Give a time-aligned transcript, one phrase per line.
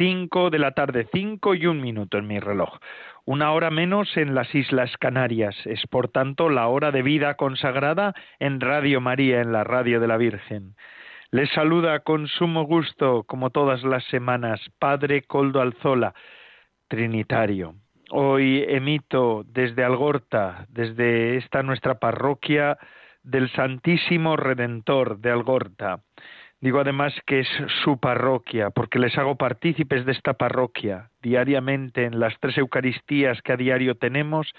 [0.00, 2.78] cinco de la tarde, cinco y un minuto en mi reloj.
[3.26, 5.54] Una hora menos en las Islas Canarias.
[5.66, 10.08] Es por tanto la hora de vida consagrada en Radio María, en la Radio de
[10.08, 10.74] la Virgen.
[11.30, 16.14] Les saluda con sumo gusto, como todas las semanas, Padre Coldo Alzola,
[16.88, 17.74] Trinitario.
[18.08, 22.78] Hoy emito desde Algorta, desde esta nuestra parroquia
[23.22, 26.00] del Santísimo Redentor de Algorta.
[26.60, 27.48] Digo además que es
[27.82, 31.08] su parroquia, porque les hago partícipes de esta parroquia.
[31.22, 34.52] Diariamente en las tres Eucaristías que a diario tenemos,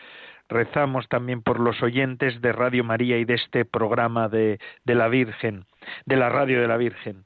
[0.50, 5.10] rezamos también por los oyentes de Radio María y de este programa de, de la
[5.10, 5.66] Virgen,
[6.08, 7.26] de la Radio de la Virgen.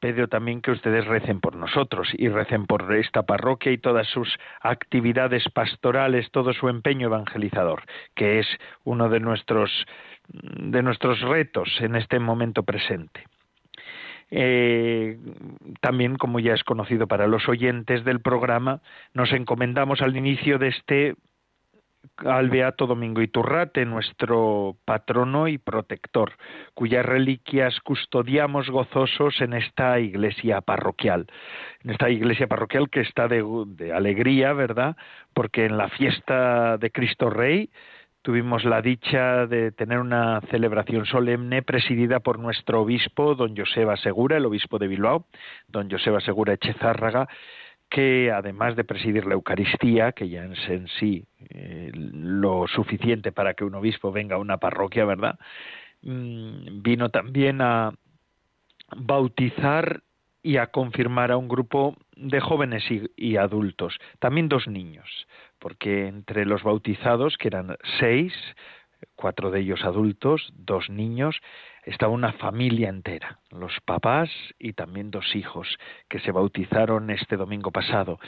[0.00, 4.38] Pido también que ustedes recen por nosotros y recen por esta parroquia y todas sus
[4.60, 8.46] actividades pastorales, todo su empeño evangelizador, que es
[8.84, 9.86] uno de nuestros,
[10.28, 13.24] de nuestros retos en este momento presente.
[14.30, 15.18] Eh,
[15.80, 18.80] también, como ya es conocido para los oyentes del programa,
[19.14, 21.14] nos encomendamos al inicio de este
[22.16, 26.32] al Beato Domingo Iturrate, nuestro patrono y protector,
[26.74, 31.26] cuyas reliquias custodiamos gozosos en esta iglesia parroquial.
[31.82, 34.96] En esta iglesia parroquial que está de, de alegría, ¿verdad?
[35.34, 37.70] Porque en la fiesta de Cristo Rey
[38.22, 44.36] tuvimos la dicha de tener una celebración solemne presidida por nuestro obispo, don Joseba Segura,
[44.36, 45.26] el obispo de Bilbao,
[45.68, 47.28] don Joseba Segura Echezárraga,
[47.88, 53.54] que además de presidir la Eucaristía, que ya es en sí eh, lo suficiente para
[53.54, 55.38] que un obispo venga a una parroquia, ¿verdad?
[56.02, 57.92] Mm, vino también a
[58.96, 60.02] bautizar
[60.42, 62.84] y a confirmar a un grupo de jóvenes
[63.16, 65.26] y, adultos, también dos niños,
[65.60, 68.32] porque entre los bautizados, que eran seis,
[69.14, 71.40] cuatro de ellos adultos, dos niños,
[71.84, 75.78] estaba una familia entera, los papás y también dos hijos
[76.08, 78.18] que se bautizaron este domingo pasado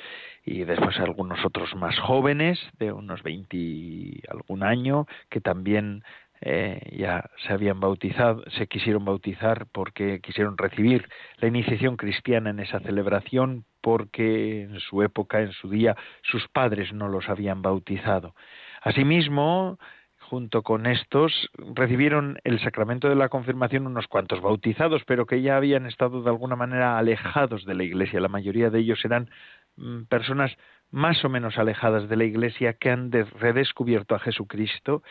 [0.45, 6.03] y después algunos otros más jóvenes de unos veinti algún año que también
[6.45, 12.59] eh, ya se habían bautizado, se quisieron bautizar porque quisieron recibir la iniciación cristiana en
[12.59, 18.35] esa celebración porque en su época, en su día, sus padres no los habían bautizado.
[18.81, 19.79] Asimismo,
[20.19, 25.57] junto con estos, recibieron el sacramento de la confirmación unos cuantos bautizados, pero que ya
[25.57, 28.19] habían estado de alguna manera alejados de la Iglesia.
[28.19, 29.31] La mayoría de ellos eran
[29.77, 30.57] mm, personas
[30.91, 35.05] más o menos alejadas de la Iglesia que han redescubierto a Jesucristo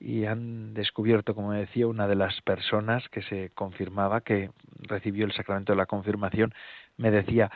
[0.00, 5.32] y han descubierto, como decía, una de las personas que se confirmaba que recibió el
[5.32, 6.54] sacramento de la confirmación,
[6.96, 7.50] me decía,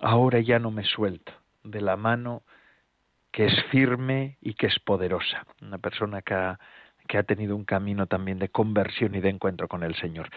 [0.00, 2.42] ahora ya no me suelto de la mano
[3.30, 5.44] que es firme y que es poderosa.
[5.60, 6.58] Una persona que ha,
[7.06, 10.30] que ha tenido un camino también de conversión y de encuentro con el Señor.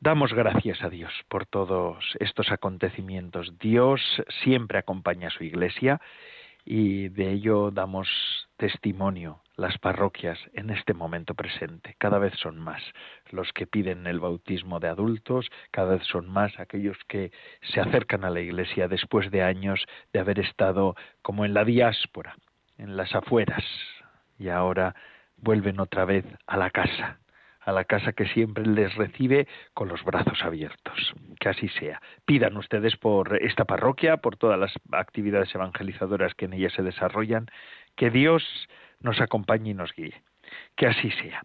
[0.00, 3.58] Damos gracias a Dios por todos estos acontecimientos.
[3.58, 4.00] Dios
[4.42, 6.00] siempre acompaña a su iglesia
[6.64, 8.08] y de ello damos
[8.56, 11.94] testimonio las parroquias en este momento presente.
[11.98, 12.82] Cada vez son más
[13.30, 17.32] los que piden el bautismo de adultos, cada vez son más aquellos que
[17.62, 22.36] se acercan a la Iglesia después de años de haber estado como en la diáspora,
[22.78, 23.64] en las afueras,
[24.38, 24.94] y ahora
[25.36, 27.18] vuelven otra vez a la casa,
[27.60, 31.14] a la casa que siempre les recibe con los brazos abiertos.
[31.40, 32.00] Que así sea.
[32.24, 37.46] Pidan ustedes por esta parroquia, por todas las actividades evangelizadoras que en ella se desarrollan,
[37.96, 38.42] que Dios
[39.00, 40.14] nos acompañe y nos guíe.
[40.76, 41.42] Que así sea.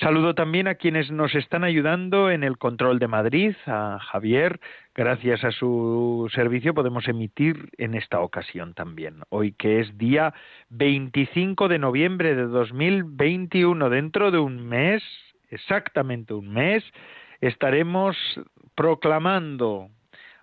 [0.00, 4.60] Saludo también a quienes nos están ayudando en el control de Madrid, a Javier.
[4.94, 9.22] Gracias a su servicio podemos emitir en esta ocasión también.
[9.28, 10.34] Hoy que es día
[10.70, 15.02] 25 de noviembre de 2021, dentro de un mes,
[15.50, 16.84] exactamente un mes,
[17.40, 18.16] estaremos
[18.74, 19.88] proclamando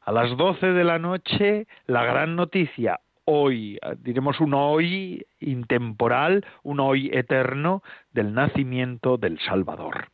[0.01, 3.00] a las 12 de la noche la gran noticia
[3.30, 7.84] hoy, diremos un hoy intemporal, un hoy eterno
[8.14, 10.10] del nacimiento del Salvador.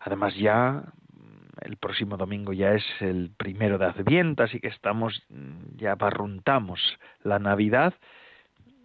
[0.00, 0.82] Además ya
[1.12, 5.94] mm, el próximo domingo ya es el primero de Adviento, así que estamos, mm, ya
[5.94, 6.80] barruntamos
[7.22, 7.94] la Navidad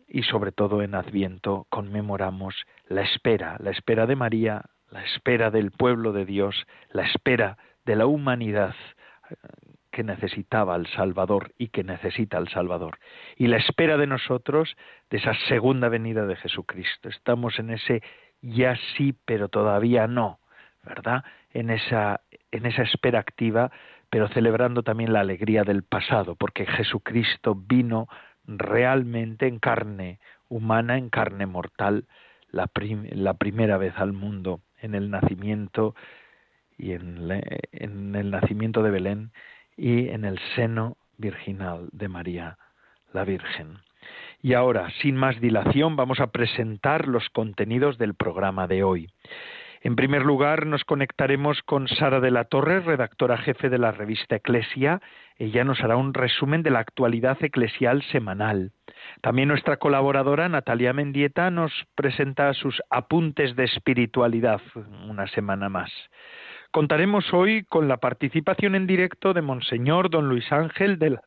[0.08, 2.56] y sobre todo en Adviento conmemoramos
[2.88, 7.96] la espera, la espera de María, la espera del pueblo de Dios, la espera de
[7.96, 8.76] la humanidad
[9.95, 13.00] que necesitaba al Salvador y que necesita al Salvador.
[13.38, 14.75] Y la espera de nosotros
[15.09, 17.07] de esa segunda venida de Jesucristo.
[17.07, 18.03] Estamos en ese
[18.42, 20.39] ya sí, pero todavía no,
[20.83, 21.24] ¿verdad?
[21.53, 22.19] En esa,
[22.51, 23.71] en esa espera activa,
[24.09, 28.09] pero celebrando también la alegría del pasado, porque Jesucristo vino
[28.45, 30.19] realmente en carne
[30.50, 32.03] humana, en carne mortal,
[32.51, 32.69] la,
[33.12, 35.95] la primera vez al mundo, en el nacimiento
[36.77, 37.31] y en,
[37.71, 39.31] en el nacimiento de Belén
[39.77, 42.57] y en el seno virginal de María,
[43.13, 43.80] la Virgen.
[44.42, 49.10] Y ahora, sin más dilación, vamos a presentar los contenidos del programa de hoy.
[49.81, 54.36] En primer lugar, nos conectaremos con Sara de la Torre, redactora jefe de la revista
[54.36, 55.00] Eclesia.
[55.38, 58.71] Ella nos hará un resumen de la actualidad eclesial semanal.
[59.21, 64.60] También nuestra colaboradora Natalia Mendieta nos presenta sus apuntes de espiritualidad
[65.07, 65.92] una semana más.
[66.75, 71.18] Contaremos hoy con la participación en directo de Monseñor Don Luis Ángel de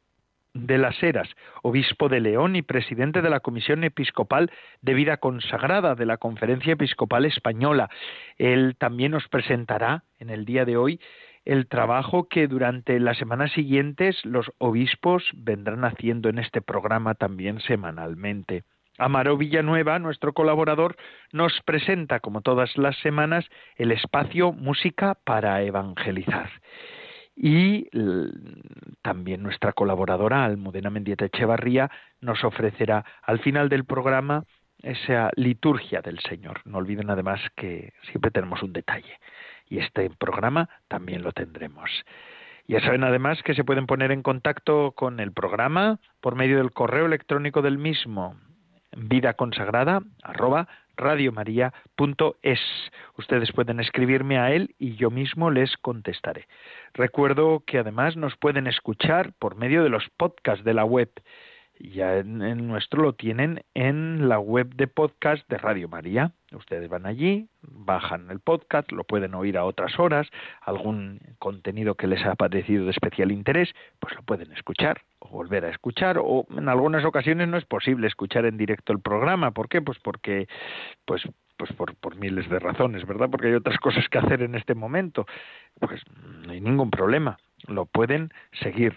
[0.52, 1.30] de las Heras,
[1.62, 4.50] obispo de León y presidente de la Comisión Episcopal
[4.82, 7.88] de Vida Consagrada de la Conferencia Episcopal Española.
[8.36, 11.00] Él también nos presentará en el día de hoy
[11.46, 17.60] el trabajo que durante las semanas siguientes los obispos vendrán haciendo en este programa también
[17.60, 18.64] semanalmente.
[18.98, 20.96] Amaro Villanueva, nuestro colaborador,
[21.32, 23.46] nos presenta, como todas las semanas,
[23.76, 26.50] el espacio Música para Evangelizar
[27.40, 27.88] y
[29.02, 31.88] también nuestra colaboradora Almudena Mendieta Echevarría
[32.20, 34.44] nos ofrecerá al final del programa
[34.82, 36.60] esa liturgia del Señor.
[36.64, 39.20] No olviden además que siempre tenemos un detalle
[39.68, 41.90] y este programa también lo tendremos.
[42.66, 46.72] Ya saben además que se pueden poner en contacto con el programa por medio del
[46.72, 48.36] correo electrónico del mismo
[48.98, 50.02] vida consagrada
[50.98, 52.60] radiomaria.es.
[53.16, 56.46] Ustedes pueden escribirme a él y yo mismo les contestaré.
[56.94, 61.10] Recuerdo que además nos pueden escuchar por medio de los podcasts de la web.
[61.80, 66.32] Ya en, nuestro lo tienen en la web de podcast de Radio María.
[66.52, 70.28] Ustedes van allí, bajan el podcast, lo pueden oír a otras horas,
[70.60, 75.64] algún contenido que les ha parecido de especial interés, pues lo pueden escuchar o volver
[75.66, 79.52] a escuchar o en algunas ocasiones no es posible escuchar en directo el programa.
[79.52, 79.80] ¿Por qué?
[79.80, 80.48] Pues porque
[81.04, 81.22] pues
[81.56, 83.28] pues por, por miles de razones, ¿verdad?
[83.30, 85.26] Porque hay otras cosas que hacer en este momento.
[85.80, 86.00] Pues
[86.44, 87.38] no hay ningún problema.
[87.66, 88.30] Lo pueden
[88.62, 88.96] seguir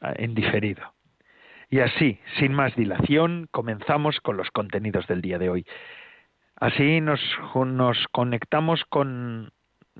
[0.00, 0.92] ah, en diferido.
[1.70, 5.66] Y así, sin más dilación, comenzamos con los contenidos del día de hoy.
[6.56, 7.20] Así nos,
[7.54, 9.52] nos conectamos con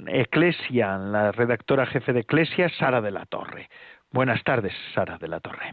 [0.07, 3.69] Eclesia, la redactora jefe de Eclesia, Sara de la Torre.
[4.11, 5.73] Buenas tardes, Sara de la Torre.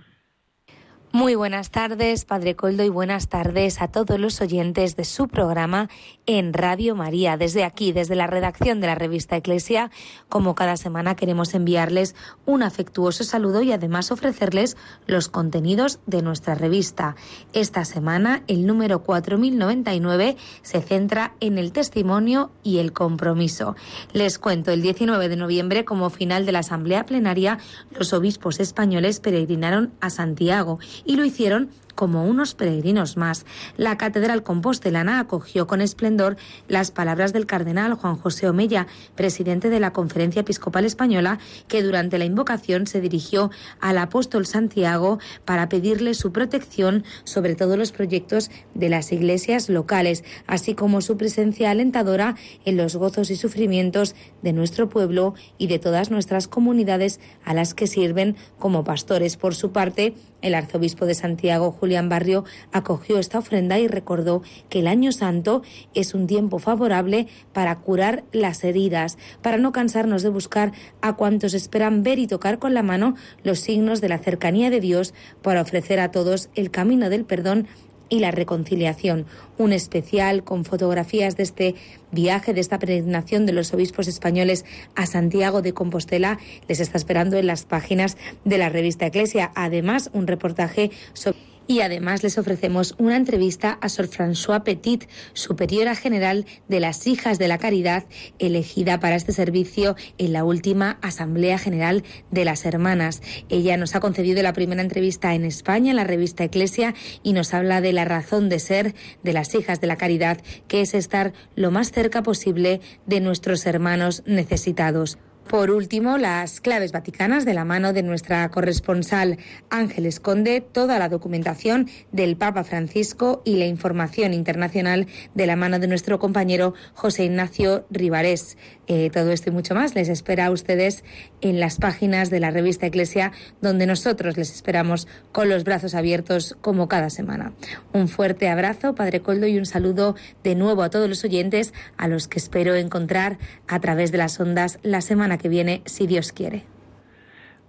[1.18, 5.90] Muy buenas tardes, Padre Coldo, y buenas tardes a todos los oyentes de su programa
[6.28, 7.38] en Radio María.
[7.38, 9.90] Desde aquí, desde la redacción de la revista Eclesia,
[10.30, 12.16] como cada semana queremos enviarles
[12.46, 14.78] un afectuoso saludo y además ofrecerles
[15.08, 17.16] los contenidos de nuestra revista.
[17.52, 23.76] Esta semana, el número 4099 se centra en el testimonio y el compromiso.
[24.14, 27.58] Les cuento, el 19 de noviembre, como final de la Asamblea Plenaria,
[27.90, 33.46] los obispos españoles peregrinaron a Santiago y lo hicieron como unos peregrinos más.
[33.76, 36.38] La Catedral Compostelana acogió con esplendor
[36.70, 38.86] las palabras del cardenal Juan José Omella,
[39.16, 43.50] presidente de la Conferencia Episcopal Española, que durante la invocación se dirigió
[43.82, 50.24] al apóstol Santiago para pedirle su protección sobre todos los proyectos de las iglesias locales,
[50.46, 55.80] así como su presencia alentadora en los gozos y sufrimientos de nuestro pueblo y de
[55.80, 59.36] todas nuestras comunidades a las que sirven como pastores.
[59.36, 64.80] Por su parte, el arzobispo de Santiago, Julián Barrio, acogió esta ofrenda y recordó que
[64.80, 65.62] el año santo
[65.94, 71.54] es un tiempo favorable para curar las heridas, para no cansarnos de buscar a cuantos
[71.54, 75.62] esperan ver y tocar con la mano los signos de la cercanía de Dios, para
[75.62, 77.68] ofrecer a todos el camino del perdón
[78.10, 79.26] y la reconciliación.
[79.58, 81.76] Un especial con fotografías de este
[82.12, 84.66] viaje, de esta peregrinación de los obispos españoles
[84.96, 89.52] a Santiago de Compostela, les está esperando en las páginas de la revista Eclesia.
[89.56, 91.38] Además, un reportaje sobre
[91.68, 97.38] y además les ofrecemos una entrevista a Sor François Petit, superiora general de las Hijas
[97.38, 98.06] de la Caridad,
[98.40, 103.22] elegida para este servicio en la última Asamblea General de las Hermanas.
[103.50, 107.54] Ella nos ha concedido la primera entrevista en España, en la revista Eclesia, y nos
[107.54, 111.34] habla de la razón de ser de las Hijas de la Caridad, que es estar
[111.56, 115.18] lo más cerca posible de nuestros hermanos necesitados.
[115.50, 119.38] Por último, las claves vaticanas de la mano de nuestra corresponsal
[119.70, 125.80] Ángel Esconde, toda la documentación del Papa Francisco y la información internacional de la mano
[125.80, 128.58] de nuestro compañero José Ignacio Rivarés.
[128.88, 131.06] Eh, todo esto y mucho más les espera a ustedes
[131.40, 136.58] en las páginas de la revista Iglesia, donde nosotros les esperamos con los brazos abiertos
[136.60, 137.54] como cada semana.
[137.94, 142.10] Un fuerte abrazo, Padre Coldo, y un saludo de nuevo a todos los oyentes a
[142.10, 143.38] los que espero encontrar
[143.68, 146.64] a través de las ondas la semana que viene, si Dios quiere.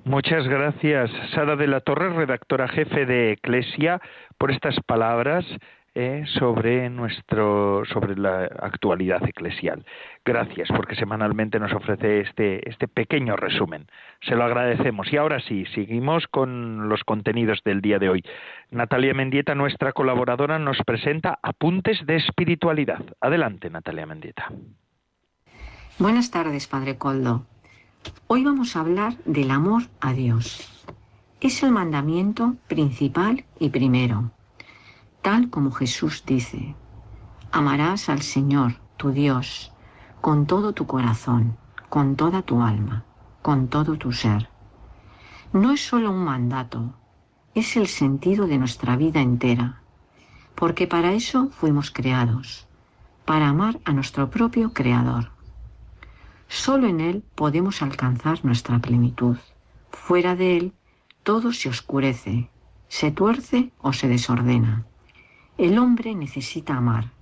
[0.05, 4.01] Muchas gracias, Sara de la Torre, redactora jefe de Eclesia,
[4.39, 5.45] por estas palabras
[5.95, 9.85] eh, sobre nuestro sobre la actualidad eclesial.
[10.25, 13.87] Gracias, porque semanalmente nos ofrece este este pequeño resumen.
[14.23, 15.13] Se lo agradecemos.
[15.13, 18.25] Y ahora sí, seguimos con los contenidos del día de hoy.
[18.71, 23.05] Natalia Mendieta, nuestra colaboradora, nos presenta apuntes de espiritualidad.
[23.21, 24.53] Adelante, Natalia Mendieta.
[25.99, 27.45] Buenas tardes, Padre Coldo.
[28.27, 30.87] Hoy vamos a hablar del amor a Dios.
[31.41, 34.31] Es el mandamiento principal y primero,
[35.23, 36.75] tal como Jesús dice,
[37.53, 39.73] amarás al Señor, tu Dios,
[40.21, 41.57] con todo tu corazón,
[41.89, 43.05] con toda tu alma,
[43.43, 44.49] con todo tu ser.
[45.53, 46.95] No es solo un mandato,
[47.55, 49.83] es el sentido de nuestra vida entera,
[50.55, 52.67] porque para eso fuimos creados,
[53.25, 55.38] para amar a nuestro propio Creador.
[56.49, 59.37] Solo en Él podemos alcanzar nuestra plenitud.
[59.91, 60.73] Fuera de Él,
[61.23, 62.49] todo se oscurece,
[62.89, 64.87] se tuerce o se desordena.
[65.59, 67.13] El hombre necesita amar.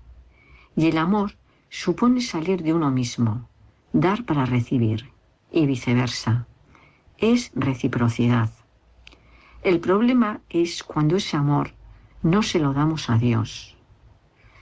[0.77, 1.33] Y el amor
[1.71, 3.49] supone salir de uno mismo,
[3.93, 5.11] dar para recibir,
[5.51, 6.47] y viceversa.
[7.19, 8.51] Es reciprocidad.
[9.65, 11.73] El problema es cuando ese amor
[12.23, 13.77] no se lo damos a Dios,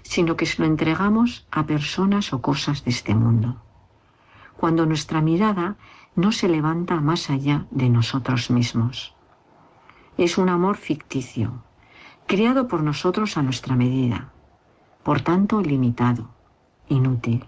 [0.02, 3.63] sino que se lo entregamos a personas o cosas de este mundo
[4.56, 5.76] cuando nuestra mirada
[6.16, 9.14] no se levanta más allá de nosotros mismos.
[10.16, 11.62] Es un amor ficticio,
[12.26, 14.30] creado por nosotros a nuestra medida,
[15.02, 16.30] por tanto limitado,
[16.88, 17.44] inútil.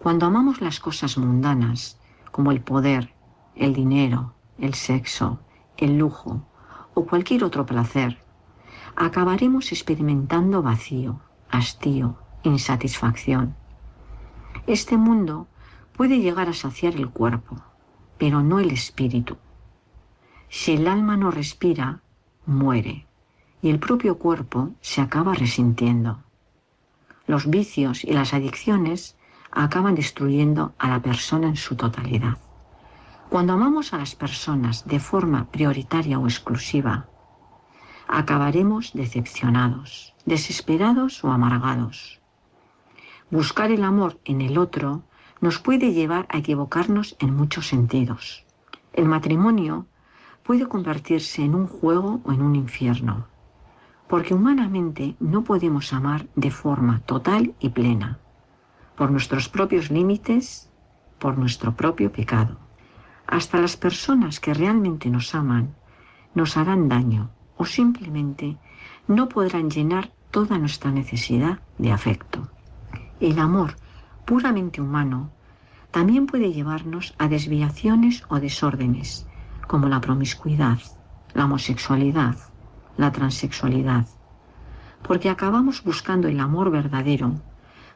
[0.00, 1.98] Cuando amamos las cosas mundanas,
[2.30, 3.14] como el poder,
[3.54, 5.40] el dinero, el sexo,
[5.76, 6.42] el lujo
[6.94, 8.18] o cualquier otro placer,
[8.96, 13.54] acabaremos experimentando vacío, hastío, insatisfacción.
[14.66, 15.48] Este mundo
[15.96, 17.56] puede llegar a saciar el cuerpo,
[18.18, 19.36] pero no el espíritu.
[20.48, 22.00] Si el alma no respira,
[22.46, 23.06] muere,
[23.62, 26.22] y el propio cuerpo se acaba resintiendo.
[27.26, 29.16] Los vicios y las adicciones
[29.50, 32.38] acaban destruyendo a la persona en su totalidad.
[33.30, 37.08] Cuando amamos a las personas de forma prioritaria o exclusiva,
[38.06, 42.20] acabaremos decepcionados, desesperados o amargados.
[43.30, 45.04] Buscar el amor en el otro
[45.40, 48.44] nos puede llevar a equivocarnos en muchos sentidos.
[48.92, 49.86] El matrimonio
[50.42, 53.26] puede convertirse en un juego o en un infierno,
[54.08, 58.18] porque humanamente no podemos amar de forma total y plena,
[58.96, 60.70] por nuestros propios límites,
[61.18, 62.58] por nuestro propio pecado.
[63.26, 65.74] Hasta las personas que realmente nos aman
[66.34, 68.58] nos harán daño o simplemente
[69.08, 72.48] no podrán llenar toda nuestra necesidad de afecto.
[73.20, 73.76] El amor
[74.24, 75.30] puramente humano
[75.90, 79.26] también puede llevarnos a desviaciones o desórdenes,
[79.68, 80.78] como la promiscuidad,
[81.34, 82.36] la homosexualidad,
[82.96, 84.06] la transexualidad,
[85.02, 87.40] porque acabamos buscando el amor verdadero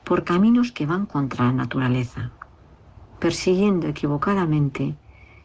[0.04, 2.30] por caminos que van contra la naturaleza,
[3.18, 4.96] persiguiendo equivocadamente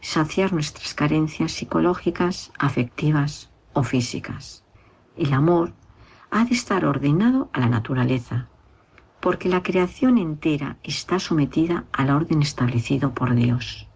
[0.02, 4.64] saciar nuestras carencias psicológicas, afectivas o físicas.
[5.16, 5.74] El amor
[6.30, 8.48] ha de estar ordenado a la naturaleza,
[9.24, 13.88] porque la creación entera está sometida al orden establecido por Dios.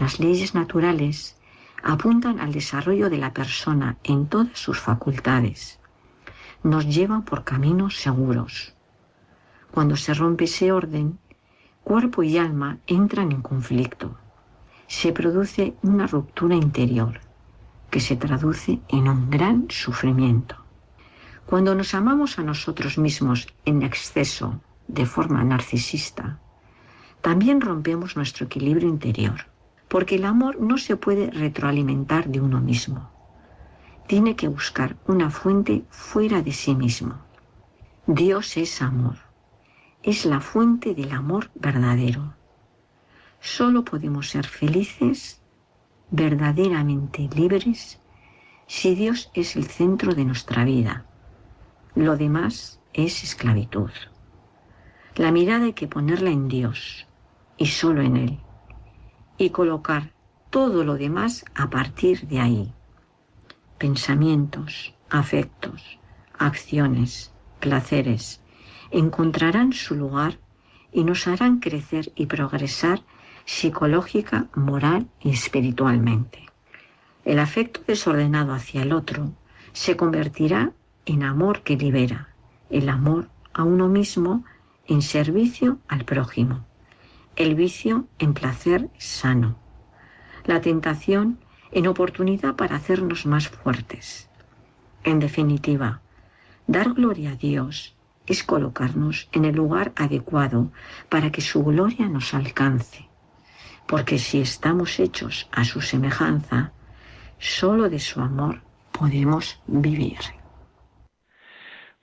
[0.00, 1.38] Las leyes naturales
[1.84, 5.78] apuntan al desarrollo de la persona en todas sus facultades,
[6.64, 8.74] nos llevan por caminos seguros.
[9.70, 11.20] Cuando se rompe ese orden,
[11.84, 14.18] cuerpo y alma entran en conflicto.
[14.88, 17.20] Se produce una ruptura interior
[17.90, 20.56] que se traduce en un gran sufrimiento.
[21.50, 26.38] Cuando nos amamos a nosotros mismos en exceso, de forma narcisista,
[27.22, 29.46] también rompemos nuestro equilibrio interior,
[29.88, 33.10] porque el amor no se puede retroalimentar de uno mismo.
[34.06, 37.18] Tiene que buscar una fuente fuera de sí mismo.
[38.06, 39.16] Dios es amor,
[40.04, 42.32] es la fuente del amor verdadero.
[43.40, 45.42] Solo podemos ser felices,
[46.12, 47.98] verdaderamente libres,
[48.68, 51.06] si Dios es el centro de nuestra vida
[52.00, 53.90] lo demás es esclavitud.
[55.16, 57.06] La mirada hay que ponerla en Dios
[57.56, 58.40] y solo en Él.
[59.38, 60.12] y colocar
[60.50, 62.74] todo lo demás a partir de ahí.
[63.78, 65.98] Pensamientos, afectos,
[66.38, 68.42] acciones, placeres,
[68.90, 70.38] encontrarán su lugar
[70.92, 73.00] y nos harán crecer y progresar
[73.46, 76.46] psicológica, moral y espiritualmente.
[77.24, 79.32] El afecto desordenado hacia el otro
[79.72, 80.72] se convertirá
[81.06, 82.28] en amor que libera,
[82.68, 84.44] el amor a uno mismo
[84.86, 86.64] en servicio al prójimo,
[87.36, 89.56] el vicio en placer sano,
[90.44, 91.38] la tentación
[91.72, 94.28] en oportunidad para hacernos más fuertes.
[95.04, 96.00] En definitiva,
[96.66, 97.94] dar gloria a Dios
[98.26, 100.70] es colocarnos en el lugar adecuado
[101.08, 103.08] para que su gloria nos alcance.
[103.86, 106.72] Porque si estamos hechos a su semejanza,
[107.38, 110.39] solo de su amor podemos vivir.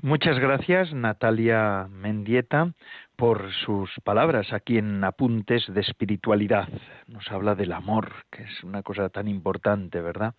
[0.03, 2.71] Muchas gracias, Natalia Mendieta,
[3.15, 6.69] por sus palabras aquí en Apuntes de Espiritualidad.
[7.07, 10.35] Nos habla del amor, que es una cosa tan importante, ¿verdad?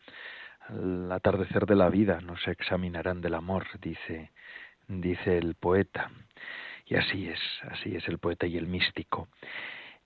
[0.60, 4.30] Al atardecer de la vida nos examinarán del amor, dice,
[4.86, 6.12] dice el poeta.
[6.86, 9.26] Y así es, así es el poeta y el místico.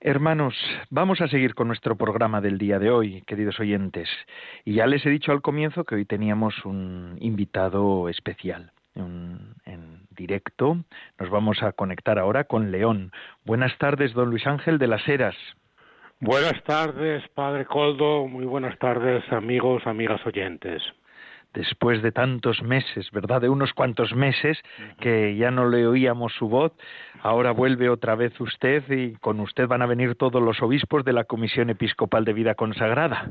[0.00, 0.56] Hermanos,
[0.88, 4.08] vamos a seguir con nuestro programa del día de hoy, queridos oyentes.
[4.64, 10.76] Y ya les he dicho al comienzo que hoy teníamos un invitado especial en directo.
[11.18, 13.12] Nos vamos a conectar ahora con León.
[13.44, 15.36] Buenas tardes, don Luis Ángel de las Heras.
[16.20, 18.28] Buenas tardes, padre Coldo.
[18.28, 20.80] Muy buenas tardes, amigos, amigas oyentes.
[21.52, 23.40] Después de tantos meses, ¿verdad?
[23.42, 24.56] De unos cuantos meses
[25.00, 26.72] que ya no le oíamos su voz,
[27.22, 31.12] ahora vuelve otra vez usted y con usted van a venir todos los obispos de
[31.12, 33.28] la Comisión Episcopal de Vida Consagrada.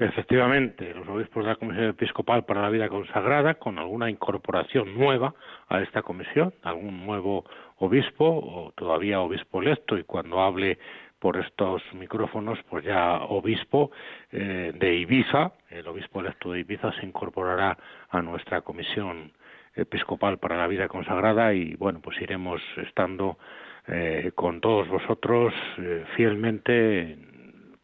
[0.00, 5.34] Efectivamente, los obispos de la Comisión Episcopal para la Vida Consagrada, con alguna incorporación nueva
[5.68, 7.44] a esta comisión, algún nuevo
[7.76, 10.78] obispo o todavía obispo electo, y cuando hable
[11.18, 13.90] por estos micrófonos, pues ya obispo
[14.32, 17.76] eh, de Ibiza, el obispo electo de Ibiza se incorporará
[18.08, 19.32] a nuestra comisión
[19.74, 23.38] episcopal para la vida consagrada y bueno, pues iremos estando
[23.86, 27.18] eh, con todos vosotros eh, fielmente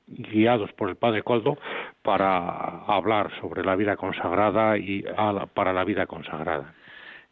[0.07, 1.59] guiados por el Padre Coldo
[2.03, 5.05] para hablar sobre la vida consagrada y
[5.55, 6.75] para la vida consagrada.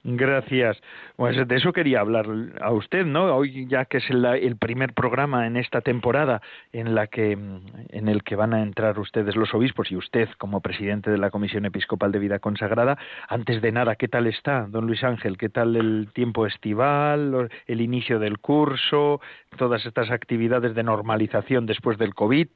[0.07, 0.79] Gracias.
[1.17, 2.27] Pues de eso quería hablar
[2.61, 3.35] a usted, ¿no?
[3.35, 6.43] Hoy ya que es el, primer programa en esta temporada
[6.75, 11.11] en la en el que van a entrar ustedes los obispos y usted como presidente
[11.11, 12.99] de la Comisión Episcopal de Vida Consagrada.
[13.29, 15.39] Antes de nada, ¿qué tal está, don Luis Ángel?
[15.39, 19.23] ¿Qué tal el tiempo estival, el inicio del curso,
[19.57, 22.49] todas estas actividades de normalización después del COVID?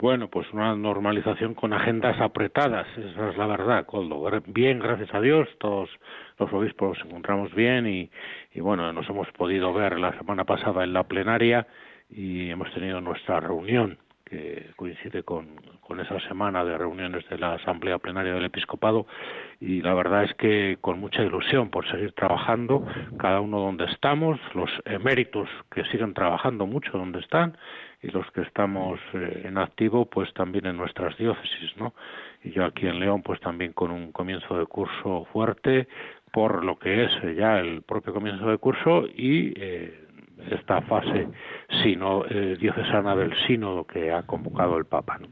[0.00, 4.24] Bueno, pues una normalización con agendas apretadas, esa es la verdad, Coldo.
[4.46, 5.90] Bien, gracias a Dios, todos
[6.38, 8.10] los obispos nos encontramos bien y,
[8.60, 11.66] bueno, nos hemos podido ver la semana pasada en la plenaria
[12.08, 17.54] y hemos tenido nuestra reunión que coincide con, con, esa semana de reuniones de la
[17.54, 19.06] Asamblea Plenaria del Episcopado
[19.60, 22.86] y la verdad es que con mucha ilusión por seguir trabajando,
[23.18, 27.58] cada uno donde estamos, los eméritos que siguen trabajando mucho donde están
[28.02, 31.94] y los que estamos eh, en activo pues también en nuestras diócesis, ¿no?
[32.42, 35.88] Y yo aquí en León pues también con un comienzo de curso fuerte
[36.32, 40.06] por lo que es eh, ya el propio comienzo de curso y eh,
[40.50, 41.28] esta fase
[41.82, 42.24] sino
[42.58, 45.18] diocesana del sínodo que ha convocado el Papa.
[45.18, 45.26] ¿no?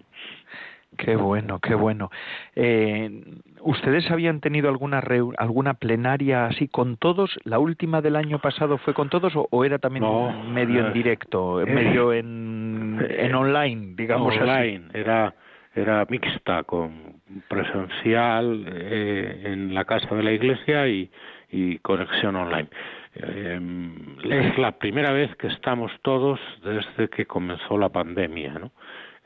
[0.98, 2.10] Qué bueno, qué bueno.
[2.56, 3.22] Eh,
[3.60, 5.02] ¿Ustedes habían tenido alguna
[5.38, 7.38] alguna plenaria así con todos?
[7.44, 10.04] ¿La última del año pasado fue con todos o, era también
[10.52, 15.34] medio en directo, medio en, en online, digamos online, Era
[15.74, 21.10] era mixta, con presencial eh, en la casa de la iglesia y,
[21.50, 22.68] y conexión online.
[23.14, 23.60] Eh,
[24.24, 28.72] es la primera vez que estamos todos desde que comenzó la pandemia, ¿no?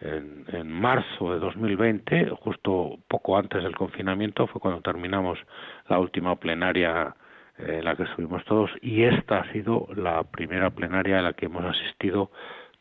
[0.03, 5.39] En, marzo de 2020, justo poco antes del confinamiento, fue cuando terminamos
[5.89, 7.15] la última plenaria
[7.59, 11.33] eh, en la que estuvimos todos y esta ha sido la primera plenaria en la
[11.35, 12.31] que hemos asistido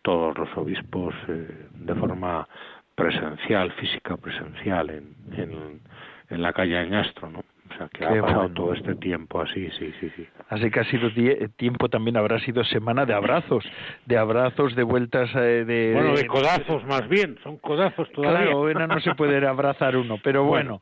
[0.01, 2.47] todos los obispos eh, de forma
[2.95, 5.81] presencial, física presencial en, en,
[6.29, 7.43] en la calle Añastro, ¿no?
[7.73, 10.27] O sea, que ha pasado todo este tiempo así, sí, sí, sí.
[10.49, 11.09] Así que ha sido
[11.55, 13.63] tiempo también, habrá sido semana de abrazos,
[14.05, 15.93] de abrazos, de vueltas eh, de...
[15.93, 18.41] Bueno, de codazos más bien, son codazos todavía.
[18.41, 20.81] Claro, bueno, no se puede abrazar uno, pero bueno.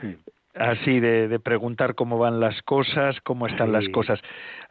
[0.00, 0.16] sí.
[0.54, 4.20] Así de, de, preguntar cómo van las cosas, cómo están las cosas.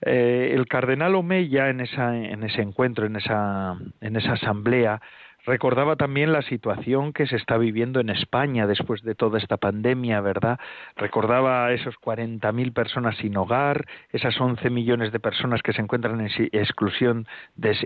[0.01, 5.01] Eh, el cardenal Omeya en esa en ese encuentro, en esa en esa asamblea
[5.45, 10.21] recordaba también la situación que se está viviendo en España después de toda esta pandemia,
[10.21, 10.59] ¿verdad?
[10.95, 16.19] Recordaba a esos 40.000 personas sin hogar, esas 11 millones de personas que se encuentran
[16.21, 17.27] en exclusión,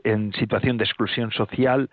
[0.04, 1.90] en situación de exclusión social,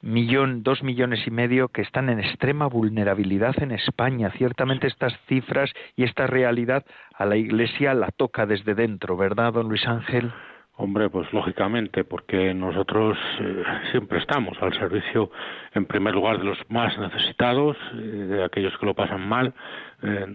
[0.00, 4.30] millón, dos millones y medio que están en extrema vulnerabilidad en España.
[4.36, 9.68] Ciertamente estas cifras y esta realidad a la Iglesia la toca desde dentro, ¿verdad, don
[9.68, 10.32] Luis Ángel?
[10.76, 15.30] Hombre, pues lógicamente, porque nosotros eh, siempre estamos al servicio,
[15.72, 19.54] en primer lugar, de los más necesitados, eh, de aquellos que lo pasan mal,
[20.02, 20.26] eh,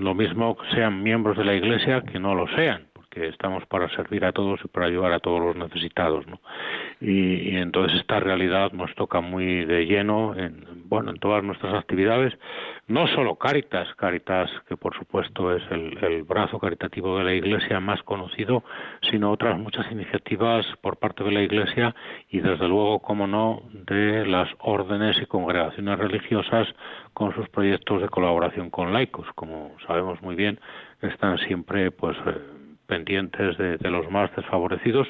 [0.00, 3.90] lo mismo que sean miembros de la Iglesia que no lo sean que estamos para
[3.90, 6.40] servir a todos y para ayudar a todos los necesitados, ¿no?
[7.00, 12.32] Y, entonces esta realidad nos toca muy de lleno en, bueno, en todas nuestras actividades,
[12.88, 17.80] no solo Caritas, Caritas que por supuesto es el, el brazo caritativo de la Iglesia
[17.80, 18.64] más conocido,
[19.10, 21.94] sino otras muchas iniciativas por parte de la Iglesia
[22.30, 26.66] y desde luego, como no, de las órdenes y congregaciones religiosas
[27.12, 30.58] con sus proyectos de colaboración con laicos, como sabemos muy bien,
[31.02, 32.61] están siempre pues eh,
[32.92, 35.08] pendientes de, los más desfavorecidos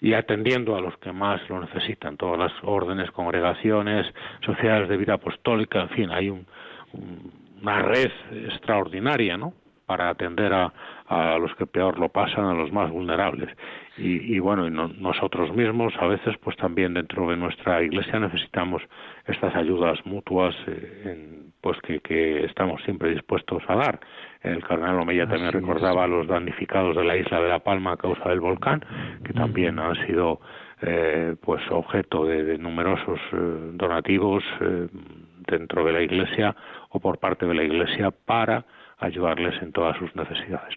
[0.00, 4.06] y atendiendo a los que más lo necesitan, todas las órdenes, congregaciones,
[4.46, 8.10] sociedades de vida apostólica, en fin, hay una red
[8.46, 9.52] extraordinaria, ¿no?
[9.84, 10.72] para atender a,
[11.08, 13.48] a, los que peor lo pasan, a los más vulnerables.
[13.96, 18.82] Y, y bueno, y nosotros mismos a veces, pues también dentro de nuestra iglesia necesitamos
[19.26, 24.00] estas ayudas mutuas, eh, en, pues que, que, estamos siempre dispuestos a dar.
[24.42, 27.96] El cardenal Omeya también recordaba a los damnificados de la isla de La Palma a
[27.96, 28.84] causa del volcán,
[29.24, 30.40] que también han sido
[30.82, 34.44] eh, pues objeto de, numerosos eh, donativos
[35.48, 36.54] dentro de la iglesia
[36.90, 38.64] o por parte de la iglesia para
[38.98, 40.74] ayudarles en todas sus necesidades.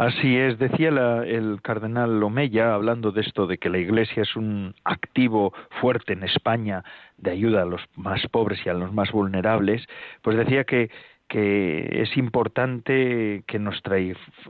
[0.00, 0.88] Así es, decía
[1.26, 6.22] el cardenal Omeya, hablando de esto, de que la Iglesia es un activo fuerte en
[6.22, 6.82] España
[7.18, 9.86] de ayuda a los más pobres y a los más vulnerables,
[10.22, 10.90] pues decía que,
[11.28, 13.98] que es importante que nuestra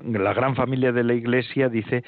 [0.05, 2.05] la gran familia de la Iglesia dice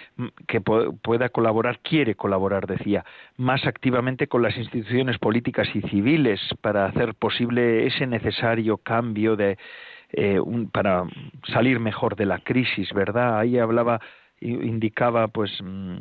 [0.47, 3.05] que pueda colaborar, quiere colaborar, decía,
[3.39, 9.59] más activamente con las instituciones políticas y civiles para hacer posible ese necesario cambio de
[10.13, 10.41] eh,
[10.73, 11.05] para
[11.53, 13.39] salir mejor de la crisis, ¿verdad?
[13.39, 14.01] Ahí hablaba
[14.43, 15.99] indicaba pues mm,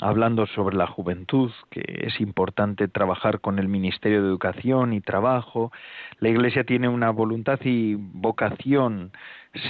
[0.00, 5.70] hablando sobre la juventud que es importante trabajar con el Ministerio de Educación y Trabajo
[6.18, 9.12] la Iglesia tiene una voluntad y vocación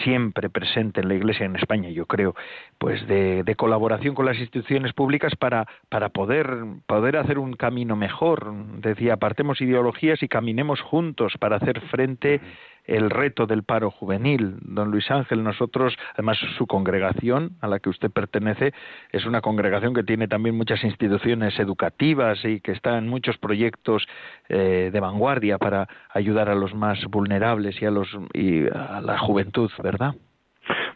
[0.02, 2.34] siempre presente en la Iglesia en España, yo creo,
[2.78, 6.48] pues de, de, colaboración con las instituciones públicas para, para poder,
[6.86, 8.54] poder hacer un camino mejor.
[8.80, 12.40] Decía, apartemos ideologías y caminemos juntos para hacer frente
[12.84, 14.56] el reto del paro juvenil.
[14.60, 18.72] Don Luis Ángel, nosotros, además su congregación a la que usted pertenece,
[19.12, 24.06] es una congregación que tiene también muchas instituciones educativas y que está en muchos proyectos
[24.48, 29.18] eh, de vanguardia para ayudar a los más vulnerables y a, los, y a la
[29.18, 30.14] juventud, ¿verdad?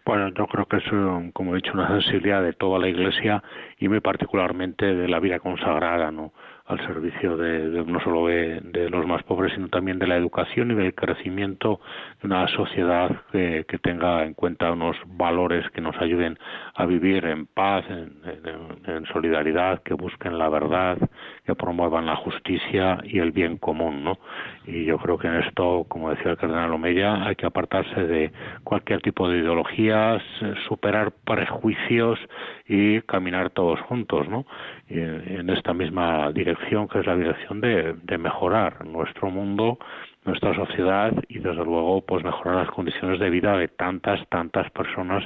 [0.05, 0.85] Bueno, yo creo que es,
[1.35, 3.43] como he dicho, una sensibilidad de toda la Iglesia
[3.79, 6.33] y muy particularmente de la vida consagrada, ¿no?
[6.69, 10.75] Al servicio de, no solo de, los más pobres, sino también de la educación y
[10.75, 11.81] del crecimiento
[12.21, 16.39] de una sociedad que, tenga en cuenta unos valores que nos ayuden
[16.75, 20.99] a vivir en paz, en, solidaridad, que busquen la verdad,
[21.47, 24.19] que promuevan la justicia y el bien común, ¿no?
[24.67, 28.33] Y yo creo que en esto, como decía el cardenal Omeya, hay que apartarse de
[28.65, 30.23] cualquier tipo de ideologías,
[30.69, 32.19] superar prejuicios
[32.69, 34.45] y caminar todos juntos, ¿no?
[34.89, 39.79] en esta misma dirección, que es la dirección de, de mejorar nuestro mundo,
[40.29, 45.25] nuestra sociedad y desde luego pues mejorar las condiciones de vida de tantas tantas personas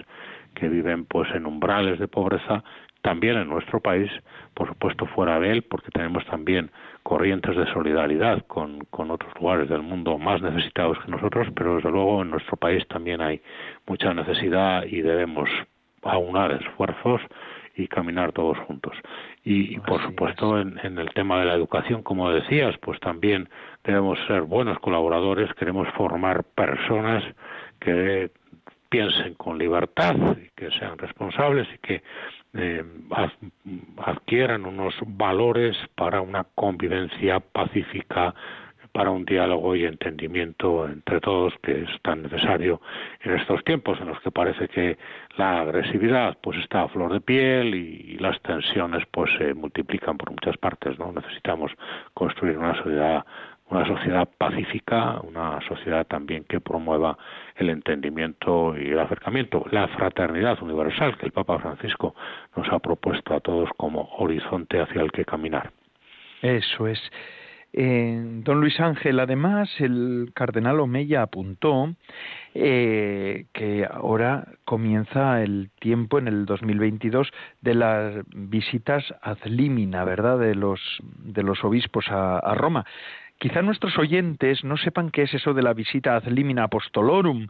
[0.55, 2.63] que viven pues en umbrales de pobreza
[3.03, 4.11] también en nuestro país
[4.55, 6.71] por supuesto fuera de él porque tenemos también
[7.03, 11.91] corrientes de solidaridad con, con otros lugares del mundo más necesitados que nosotros pero desde
[11.91, 13.43] luego en nuestro país también hay
[13.87, 15.49] mucha necesidad y debemos
[16.03, 17.21] aunar esfuerzos
[17.75, 18.95] y caminar todos juntos.
[19.45, 23.49] Y, por supuesto, en, el tema de la educación, como decías, pues también
[23.85, 27.25] debemos ser buenos colaboradores, queremos formar personas
[27.81, 28.31] que
[28.89, 32.03] piensen con libertad, y que sean responsables y que
[32.55, 32.85] eh,
[33.97, 38.35] adquieran unos valores para una convivencia pacífica,
[38.93, 42.81] para un diálogo y entendimiento entre todos que es tan necesario
[43.23, 44.99] en estos tiempos en los que parece que
[45.37, 50.31] la agresividad pues está a flor de piel y, las tensiones pues se multiplican por
[50.31, 51.73] muchas partes no necesitamos
[52.15, 53.25] construir una sociedad
[53.73, 57.17] una sociedad pacífica, una sociedad también que promueva
[57.57, 62.15] el entendimiento y el acercamiento, la fraternidad universal que el Papa Francisco
[62.55, 65.73] nos ha propuesto a todos como horizonte hacia el que caminar.
[66.43, 67.01] Eso es.
[67.75, 71.95] Don Luis Ángel, además, el cardenal Omeya apuntó
[72.55, 77.31] eh, que ahora comienza el tiempo en el 2022
[77.63, 80.81] de las visitas ad limina, ¿verdad?, de los,
[81.25, 82.85] de los obispos a, a Roma.
[83.43, 87.49] Quizá nuestros oyentes no sepan qué es eso de la visita ad limina apostolorum,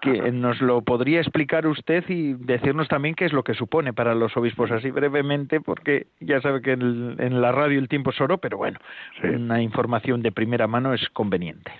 [0.00, 4.14] que nos lo podría explicar usted y decirnos también qué es lo que supone para
[4.14, 8.38] los obispos así brevemente, porque ya sabe que en, la radio el tiempo es oro,
[8.38, 8.78] pero bueno,
[9.22, 11.72] una información de primera mano es conveniente.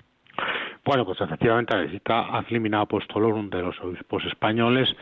[0.85, 4.95] Bueno, pues efectivamente la visita ad limina apostolorum de los obispos españoles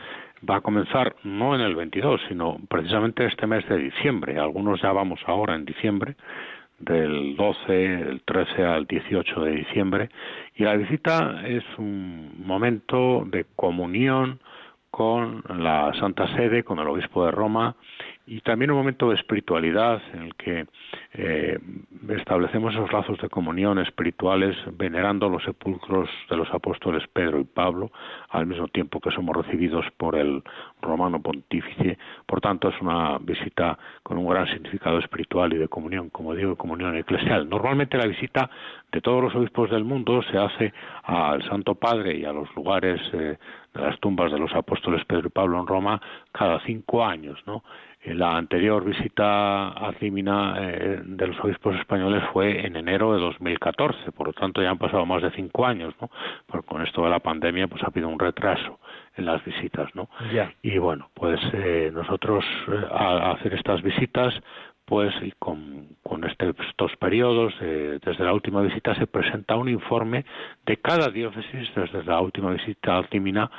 [0.50, 4.40] va a comenzar no en el 22, sino precisamente este mes de diciembre.
[4.40, 6.16] Algunos ya vamos ahora en diciembre
[6.84, 10.10] del 12, el 13 al 18 de diciembre,
[10.56, 14.40] y la visita es un momento de comunión
[14.92, 17.76] con la Santa Sede, con el Obispo de Roma,
[18.26, 20.66] y también un momento de espiritualidad en el que
[21.14, 21.60] eh,
[22.10, 27.92] establecemos esos lazos de comunión espirituales venerando los sepulcros de los apóstoles Pedro y Pablo
[28.30, 30.42] al mismo tiempo que somos recibidos por el
[30.82, 31.98] romano pontífice.
[32.26, 36.56] Por tanto es una visita con un gran significado espiritual y de comunión como digo
[36.56, 37.50] comunión eclesial.
[37.50, 38.50] Normalmente la visita
[38.92, 43.02] de todos los obispos del mundo se hace al Santo Padre y a los lugares
[43.12, 43.38] eh,
[43.74, 46.00] de las tumbas de los apóstoles Pedro y Pablo en Roma
[46.32, 47.64] cada cinco años no
[48.06, 54.12] la anterior visita a Címina eh, de los obispos españoles fue en enero de 2014,
[54.12, 56.10] por lo tanto ya han pasado más de cinco años, ¿no?
[56.46, 58.80] Porque con esto de la pandemia pues ha habido un retraso
[59.16, 60.10] en las visitas, ¿no?
[60.62, 64.34] Y bueno, pues eh, nosotros eh, al hacer estas visitas
[64.86, 70.26] pues y con, con estos periodos, desde la última visita se presenta un informe
[70.66, 73.50] de cada diócesis, desde la última visita a Címina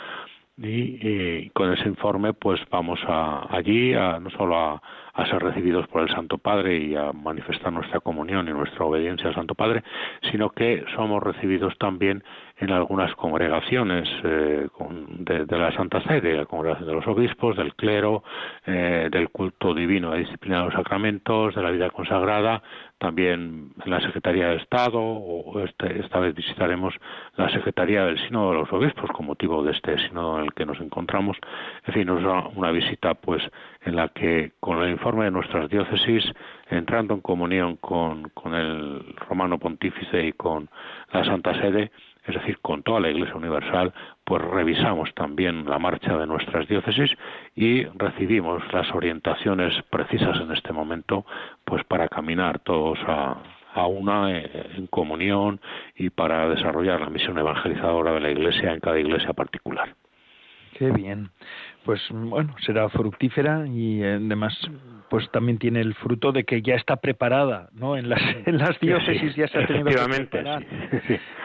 [0.57, 4.83] y, con ese informe pues vamos a, allí a, no solo a,
[5.15, 9.29] a, ser recibidos por el Santo Padre y a manifestar nuestra comunión y nuestra obediencia
[9.29, 9.83] al Santo Padre,
[10.31, 12.23] sino que somos recibidos también
[12.59, 14.69] en algunas congregaciones eh,
[15.19, 18.23] de, la Santa Sede, la congregación de los obispos, del clero,
[18.67, 22.63] eh, del culto divino, de disciplina de los sacramentos, de la vida consagrada,
[22.99, 26.95] también en la Secretaría de Estado, o este, esta vez visitaremos
[27.37, 30.65] la Secretaría del Sínodo de los Obispos con motivo de este sínodo en el que
[30.65, 31.37] nos encontramos.
[31.87, 32.25] En fin, es
[32.57, 33.43] una visita pues
[33.85, 36.25] en la que con el informe de nuestras diócesis,
[36.71, 40.69] entrando en comunión con, con el Romano Pontífice y con
[41.13, 41.91] la Santa Sede,
[42.27, 43.93] es decir, con toda la Iglesia Universal,
[44.25, 47.11] pues revisamos también la marcha de nuestras diócesis
[47.55, 51.27] y recibimos las orientaciones precisas en este momento,
[51.65, 53.37] pues para caminar todos a,
[53.75, 55.61] a una eh, en comunión
[55.97, 59.95] y para desarrollar la misión evangelizadora de la Iglesia en cada iglesia particular.
[60.79, 61.31] Qué bien
[61.85, 64.59] pues bueno, será fructífera y además
[65.15, 67.97] pues también tiene el fruto de que ya está preparada, ¿no?
[67.97, 70.67] En las, en las diócesis ya se ha tenido que preparar.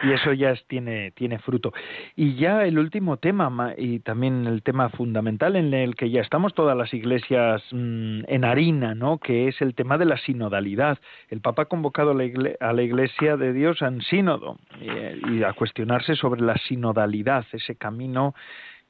[0.02, 1.72] Y eso ya tiene, tiene fruto.
[2.16, 6.54] Y ya el último tema, y también el tema fundamental en el que ya estamos
[6.54, 9.18] todas las iglesias mm, en harina, ¿no?
[9.18, 10.98] Que es el tema de la sinodalidad.
[11.28, 16.40] El Papa ha convocado a la Iglesia de Dios en sínodo y a cuestionarse sobre
[16.40, 18.34] la sinodalidad, ese camino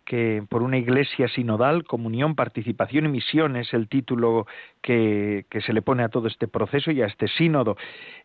[0.05, 4.47] que por una iglesia sinodal, comunión, participación y misión es el título
[4.83, 7.77] que, se le pone a todo este proceso y a este sínodo.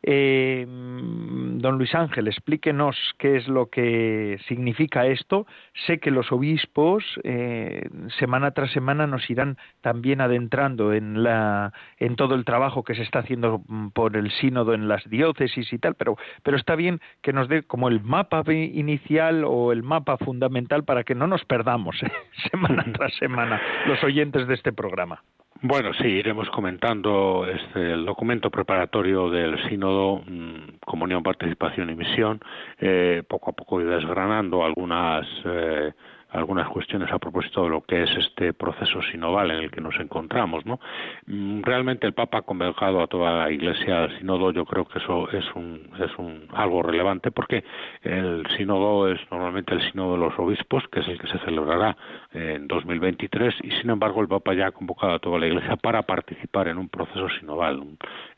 [0.01, 5.45] Eh, don Luis Ángel, explíquenos qué es lo que significa esto.
[5.85, 7.87] Sé que los obispos eh,
[8.19, 13.03] semana tras semana nos irán también adentrando en, la, en todo el trabajo que se
[13.03, 13.61] está haciendo
[13.93, 17.63] por el sínodo en las diócesis y tal, pero, pero está bien que nos dé
[17.63, 21.64] como el mapa inicial o el mapa fundamental para que no nos perdamos
[22.03, 22.11] ¿eh?
[22.51, 25.21] semana tras semana los oyentes de este programa.
[25.61, 32.39] Bueno, sí, iremos comentando este, el documento preparatorio del Sínodo, mm, Comunión, Participación y Misión,
[32.79, 35.93] eh, poco a poco y desgranando algunas eh,
[36.35, 39.95] algunas cuestiones a propósito de lo que es este proceso sinodal en el que nos
[39.99, 40.79] encontramos, ¿no?
[41.27, 44.99] Mm, realmente el Papa ha convocado a toda la Iglesia al sínodo, yo creo que
[44.99, 47.63] eso es un es un algo relevante porque
[48.01, 51.95] el sínodo es normalmente el sínodo de los obispos, que es el que se celebrará
[52.33, 56.03] en 2023 y sin embargo el Papa ya ha convocado a toda la Iglesia para
[56.03, 57.81] participar en un proceso sinodal,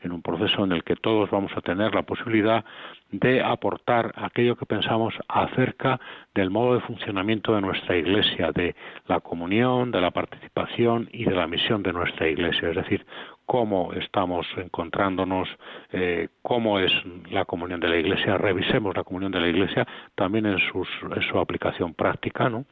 [0.02, 2.64] en un proceso en el que todos vamos a tener la posibilidad
[3.10, 5.98] de aportar aquello que pensamos acerca
[6.34, 8.74] del modo de funcionamiento de nuestra Iglesia, de
[9.06, 13.04] la comunión, de la participación y de la misión de nuestra Iglesia, es decir,
[13.46, 15.48] cómo estamos encontrándonos,
[15.92, 16.92] eh, cómo es
[17.30, 21.38] la comunión de la Iglesia, revisemos la comunión de la Iglesia también en, en su
[21.38, 22.66] aplicación práctica, ¿no?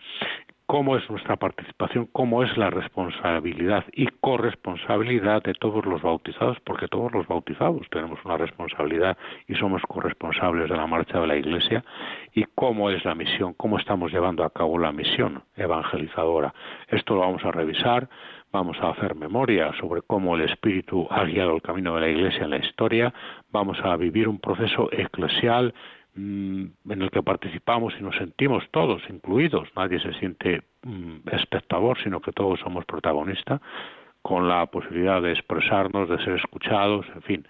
[0.67, 6.89] Cómo es nuestra participación, cómo es la responsabilidad y corresponsabilidad de todos los bautizados, porque
[6.89, 11.85] todos los bautizados tenemos una responsabilidad y somos corresponsables de la marcha de la Iglesia,
[12.35, 16.53] y cómo es la misión, cómo estamos llevando a cabo la misión evangelizadora.
[16.89, 18.09] Esto lo vamos a revisar,
[18.53, 22.45] vamos a hacer memoria sobre cómo el Espíritu ha guiado el camino de la Iglesia
[22.45, 23.15] en la historia,
[23.53, 25.73] vamos a vivir un proceso eclesial
[26.17, 32.21] en el que participamos y nos sentimos todos incluidos, nadie se siente mm, espectador, sino
[32.21, 33.61] que todos somos protagonistas,
[34.23, 37.49] con la posibilidad de expresarnos, de ser escuchados, en fin,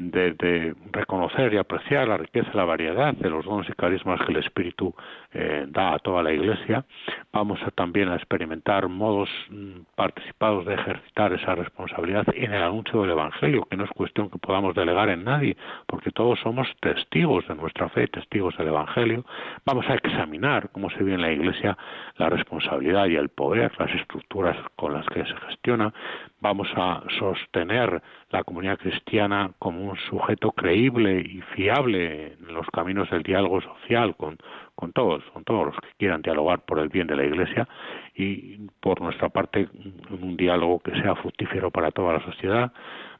[0.00, 4.32] de, reconocer y apreciar la riqueza y la variedad de los dones y carismas que
[4.32, 4.94] el Espíritu
[5.32, 6.84] eh, da a toda la Iglesia.
[7.32, 13.02] Vamos a, también a experimentar modos mm, participados de ejercitar esa responsabilidad en el anuncio
[13.02, 17.46] del Evangelio, que no es cuestión que podamos delegar en nadie, porque todos somos testigos
[17.46, 19.24] de nuestra fe, testigos del Evangelio.
[19.66, 21.76] Vamos a examinar cómo se vive en la Iglesia
[22.16, 25.92] la responsabilidad y el poder, las estructuras con las que se gestiona.
[26.40, 33.10] Vamos a sostener la comunidad cristiana como un sujeto creíble y fiable en los caminos
[33.10, 34.38] del diálogo social con,
[34.74, 37.68] con todos, con todos los que quieran dialogar por el bien de la Iglesia
[38.14, 39.68] y por nuestra parte
[40.10, 42.72] un diálogo que sea fructífero para toda la sociedad.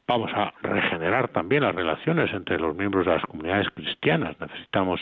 [0.06, 4.34] Vamos a regenerar también las relaciones entre los miembros de las comunidades cristianas.
[4.40, 5.00] Necesitamos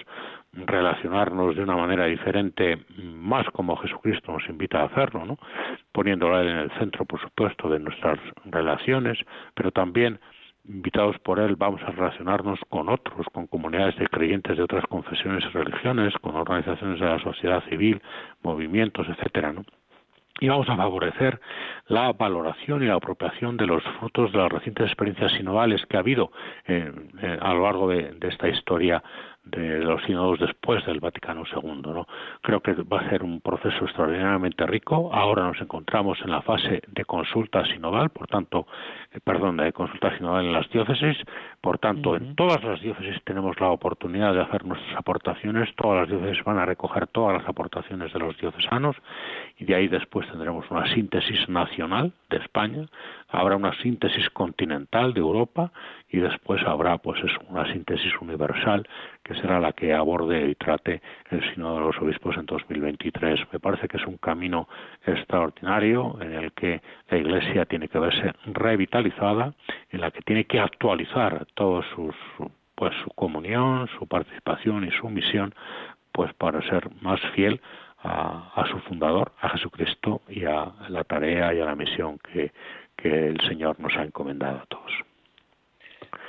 [0.52, 5.38] relacionarnos de una manera diferente, más como Jesucristo nos invita a hacerlo, ¿no?
[5.92, 9.18] poniéndolo en el centro, por supuesto, de nuestras relaciones,
[9.54, 10.20] pero también
[10.68, 15.44] invitados por él vamos a relacionarnos con otros, con comunidades de creyentes de otras confesiones
[15.44, 18.00] y religiones, con organizaciones de la sociedad civil,
[18.42, 19.64] movimientos, etcétera, ¿no?
[20.40, 21.40] y vamos a favorecer
[21.86, 26.00] la valoración y la apropiación de los frutos de las recientes experiencias sinodales que ha
[26.00, 26.30] habido
[26.66, 29.02] eh, eh, a lo largo de, esta historia
[29.50, 31.82] de los sínodos después del Vaticano II.
[31.82, 32.06] ¿no?
[32.42, 35.10] Creo que va a ser un proceso extraordinariamente rico.
[35.12, 38.66] Ahora nos encontramos en la fase de consulta sinodal, por tanto,
[39.12, 41.16] eh, perdón, de consulta sinodal en las diócesis.
[41.60, 45.74] Por tanto, en todas las diócesis tenemos la oportunidad de hacer nuestras aportaciones.
[45.76, 48.96] Todas las diócesis van a recoger todas las aportaciones de los diocesanos
[49.58, 52.86] y de ahí después tendremos una síntesis nacional de España,
[53.28, 55.72] habrá una síntesis continental de Europa
[56.08, 58.88] y después habrá pues una síntesis universal
[59.22, 63.40] que será la que aborde y trate el Sínodo de los Obispos en 2023.
[63.52, 64.68] Me parece que es un camino
[65.06, 69.52] extraordinario en el que la Iglesia tiene que verse revitalizada,
[69.90, 72.14] en la que tiene que actualizar todos sus
[72.74, 75.52] pues su comunión, su participación y su misión,
[76.12, 77.60] pues para ser más fiel
[78.04, 82.52] a, su fundador, a Jesucristo, y a la tarea y a la misión que,
[82.98, 84.92] que el Señor nos ha encomendado a todos.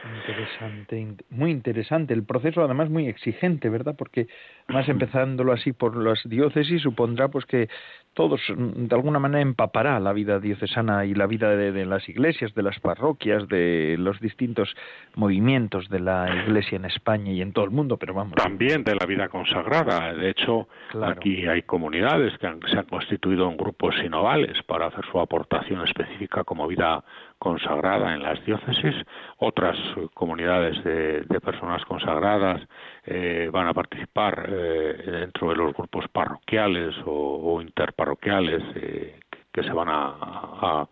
[0.03, 2.13] Interesante, muy interesante.
[2.13, 3.95] El proceso además muy exigente, ¿verdad?
[3.97, 4.27] Porque
[4.67, 7.67] más empezándolo así por las diócesis supondrá pues que
[8.13, 12.53] todos mm, de alguna manera empapará la vida diocesana y la vida de, las iglesias,
[12.55, 14.73] de las parroquias, de los distintos
[15.15, 18.35] movimientos de la iglesia en España y en todo el mundo, pero vamos.
[18.35, 20.13] También de la vida consagrada.
[20.13, 20.67] De hecho,
[21.01, 26.43] aquí hay comunidades que se han constituido en grupos sinodales para hacer su aportación específica
[26.43, 27.03] como vida
[27.39, 28.93] consagrada en las diócesis,
[29.37, 29.77] otras
[30.13, 32.61] comunidades de, personas consagradas
[33.05, 39.19] eh, van a participar eh, dentro de los grupos parroquiales o, interparroquiales eh,
[39.63, 40.87] se van a,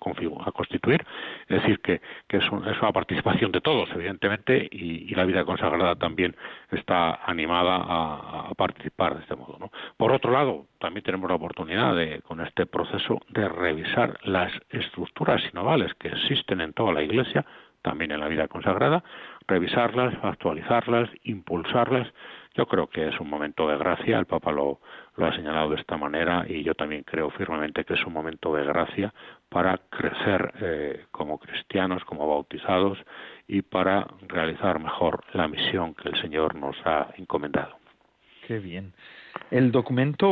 [0.53, 1.05] constituir.
[1.47, 6.35] Es decir, que, es, una participación de todos, evidentemente, y, la vida consagrada también
[6.71, 9.71] está animada a, participar de este modo.
[9.97, 15.41] Por otro lado, también tenemos la oportunidad de, con este proceso de revisar las estructuras
[15.43, 17.45] sinodales que existen en toda la Iglesia,
[17.81, 19.03] también en la vida consagrada,
[19.47, 22.07] revisarlas, actualizarlas, impulsarlas.
[22.55, 24.79] Yo creo que es un momento de gracia, el Papa lo,
[25.15, 28.53] lo ha señalado de esta manera y yo también creo firmemente que es un momento
[28.55, 29.13] de gracia
[29.49, 32.97] para crecer eh, como cristianos, como bautizados
[33.47, 37.77] y para realizar mejor la misión que el Señor nos ha encomendado.
[38.47, 38.93] Qué bien.
[39.49, 40.27] El documento,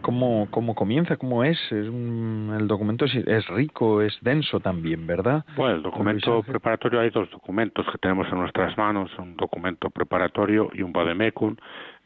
[0.00, 1.16] ¿cómo, cómo comienza?
[1.16, 1.58] ¿Cómo es?
[1.72, 5.44] es el documento es, rico, es denso también, ¿verdad?
[5.56, 10.70] Bueno, el documento preparatorio, hay dos documentos que tenemos en nuestras manos, un documento preparatorio
[10.72, 11.56] y un vademecum.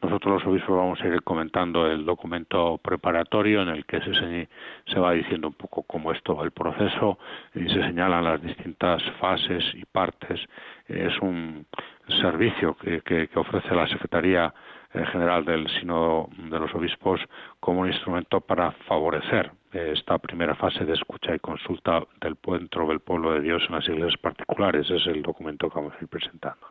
[0.01, 4.49] Nosotros los obispos vamos a ir comentando el documento preparatorio en el que se,
[4.87, 7.19] se va diciendo un poco cómo es todo el proceso
[7.53, 10.39] y se señalan las distintas fases y partes.
[10.87, 11.67] Es un
[12.21, 14.51] servicio que, que ofrece la Secretaría
[14.93, 17.19] general del Sínodo de los Obispos
[17.59, 22.99] como un instrumento para favorecer esta primera fase de escucha y consulta del encuentro del
[22.99, 24.89] pueblo de Dios en las iglesias particulares.
[24.89, 26.65] Es el documento que vamos a ir presentando.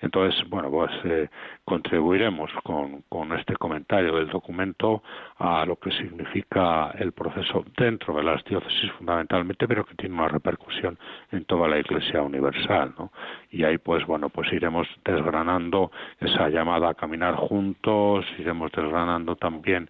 [0.00, 1.28] Entonces, bueno, pues eh,
[1.64, 5.02] contribuiremos con, con este comentario del documento
[5.38, 10.28] a lo que significa el proceso dentro de las diócesis fundamentalmente, pero que tiene una
[10.28, 10.98] repercusión
[11.32, 13.12] en toda la Iglesia universal, ¿no?
[13.50, 19.88] Y ahí, pues bueno, pues iremos desgranando esa llamada a caminar juntos, iremos desgranando también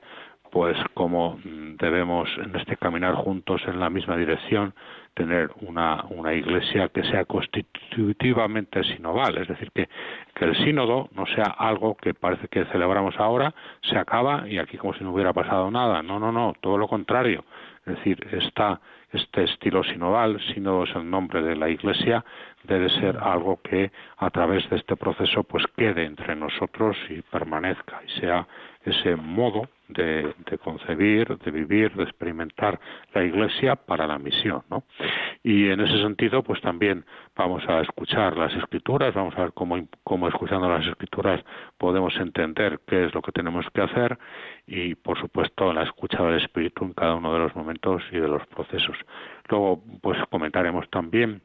[0.51, 4.75] pues cómo debemos en este caminar juntos en la misma dirección
[5.15, 9.89] tener una, una iglesia que sea constitutivamente sinoval, es decir, que,
[10.35, 14.77] que el sínodo no sea algo que parece que celebramos ahora, se acaba y aquí
[14.77, 16.03] como si no hubiera pasado nada.
[16.03, 17.45] No, no, no, todo lo contrario.
[17.87, 18.81] Es decir, está
[19.13, 22.23] este estilo sinodal, sínodo es el nombre de la iglesia,
[22.65, 28.03] debe ser algo que a través de este proceso pues quede entre nosotros y permanezca
[28.07, 28.47] y sea
[28.85, 32.79] ese modo de, concebir, de vivir, de experimentar
[33.15, 34.85] la Iglesia para la misión, ¿no?
[35.43, 37.05] Y en ese sentido, pues también
[37.37, 41.45] vamos a escuchar las Escrituras, vamos a ver cómo, cómo escuchando las Escrituras
[41.79, 44.19] podemos entender qué es lo que tenemos que hacer
[44.67, 48.29] y, por supuesto, la escucha del Espíritu en cada uno de los momentos y de
[48.29, 48.97] los procesos.
[49.49, 51.43] Luego, pues comentaremos también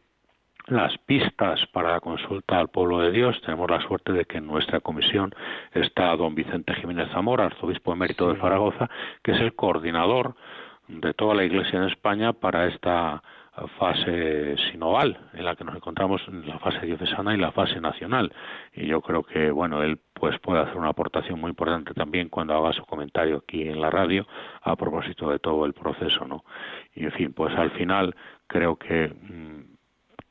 [0.67, 3.39] las pistas para la consulta al pueblo de Dios.
[3.41, 5.33] Tenemos la suerte de que en nuestra comisión
[5.73, 8.89] está don Vicente Jiménez Zamora, arzobispo emérito de Zaragoza,
[9.23, 10.35] que es el coordinador
[10.87, 13.21] de toda la Iglesia en España para esta
[13.77, 18.33] fase sinodal en la que nos encontramos en la fase diocesana y la fase nacional.
[18.73, 22.55] Y yo creo que bueno él pues puede hacer una aportación muy importante también cuando
[22.55, 24.25] haga su comentario aquí en la radio
[24.61, 26.45] a propósito de todo el proceso no
[26.95, 28.15] y en fin pues al final
[28.47, 29.70] creo que mm,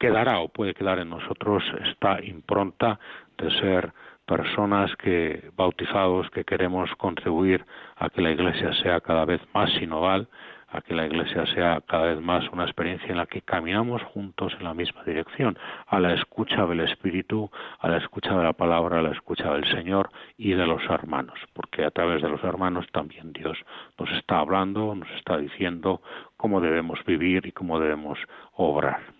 [0.00, 2.98] quedará o puede quedar en nosotros esta impronta
[3.38, 3.92] de ser
[4.26, 7.64] personas que bautizados que queremos contribuir
[7.96, 10.28] a que la iglesia sea cada vez más sinodal,
[10.68, 14.54] a que la iglesia sea cada vez más una experiencia en la que caminamos juntos
[14.58, 19.00] en la misma dirección, a la escucha del Espíritu, a la escucha de la palabra,
[19.00, 22.86] a la escucha del Señor y de los hermanos, porque a través de los hermanos
[22.92, 23.58] también Dios
[23.98, 26.00] nos está hablando, nos está diciendo
[26.36, 28.18] cómo debemos vivir y cómo debemos
[28.54, 29.19] obrar.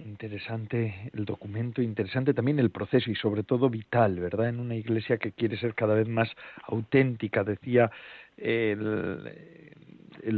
[0.00, 4.48] Interesante el documento, interesante también el proceso y sobre todo vital, ¿verdad?
[4.48, 6.30] En una iglesia que quiere ser cada vez más
[6.68, 7.90] auténtica, decía
[8.36, 9.24] el,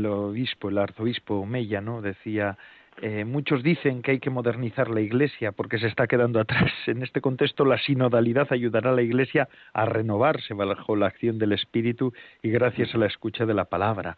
[0.06, 2.00] obispo, el arzobispo Mella, ¿no?
[2.00, 2.56] Decía,
[3.02, 6.72] eh, muchos dicen que hay que modernizar la iglesia porque se está quedando atrás.
[6.86, 11.52] En este contexto, la sinodalidad ayudará a la iglesia a renovarse bajo la acción del
[11.52, 14.16] Espíritu y gracias a la escucha de la palabra.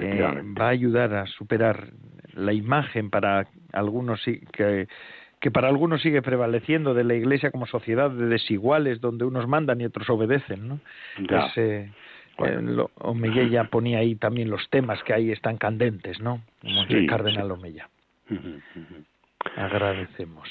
[0.00, 1.88] Eh, va a ayudar a superar
[2.34, 4.22] la imagen para algunos
[4.52, 4.88] que
[5.44, 9.78] que para algunos sigue prevaleciendo de la Iglesia como sociedad de desiguales donde unos mandan
[9.78, 10.80] y otros obedecen, ¿no?
[11.56, 11.90] Eh,
[12.94, 16.40] Omeya ponía ahí también los temas que ahí están candentes, ¿no?
[16.62, 17.90] Como el cardenal Omeya.
[19.54, 20.48] Agradecemos.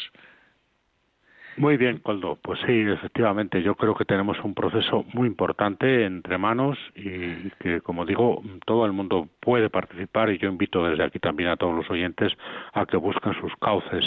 [1.58, 2.38] Muy bien, Coldo.
[2.41, 7.82] Pues sí, efectivamente, yo creo que tenemos un proceso muy importante entre manos y que,
[7.82, 11.76] como digo, todo el mundo puede participar y yo invito desde aquí también a todos
[11.76, 12.34] los oyentes
[12.74, 14.04] a que busquen sus cauces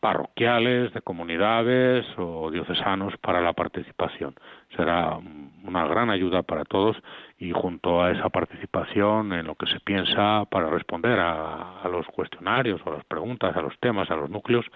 [0.00, 4.34] parroquiales, de comunidades o diocesanos para la participación.
[4.76, 5.18] Será
[5.64, 6.96] una gran ayuda para todos
[7.38, 12.80] y junto a esa participación en lo que se piensa para responder a, los cuestionarios,
[12.86, 14.66] a las preguntas, a los temas, a los núcleos,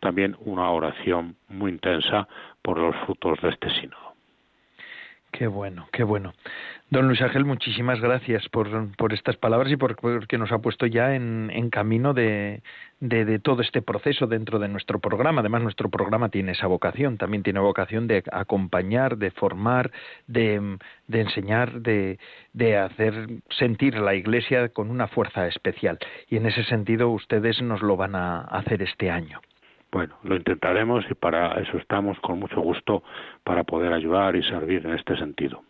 [0.00, 2.28] también una oración muy intensa
[2.62, 4.14] por los frutos de este sínodo.
[5.30, 6.32] Qué bueno, qué bueno.
[6.90, 10.86] Don Luis Ángel, muchísimas gracias por, por estas palabras y por, porque nos ha puesto
[10.86, 12.62] ya en, camino de,
[13.00, 15.42] de, todo este proceso dentro de nuestro programa.
[15.42, 19.90] Además, nuestro programa tiene esa vocación, también tiene vocación de acompañar, de formar,
[20.26, 20.78] de,
[21.12, 22.18] enseñar, de,
[22.54, 25.98] de hacer sentir la Iglesia con una fuerza especial.
[26.30, 29.42] Y en ese sentido, ustedes nos lo van a hacer este año.
[29.92, 33.02] Bueno, lo intentaremos y para eso estamos con mucho gusto
[33.44, 35.62] para poder ayudar y servir en este sentido.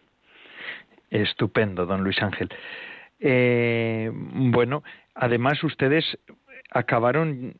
[1.11, 2.49] Estupendo, don Luis Ángel.
[3.21, 4.83] Eh, bueno,
[5.15, 6.19] además ustedes
[6.71, 7.55] acabaron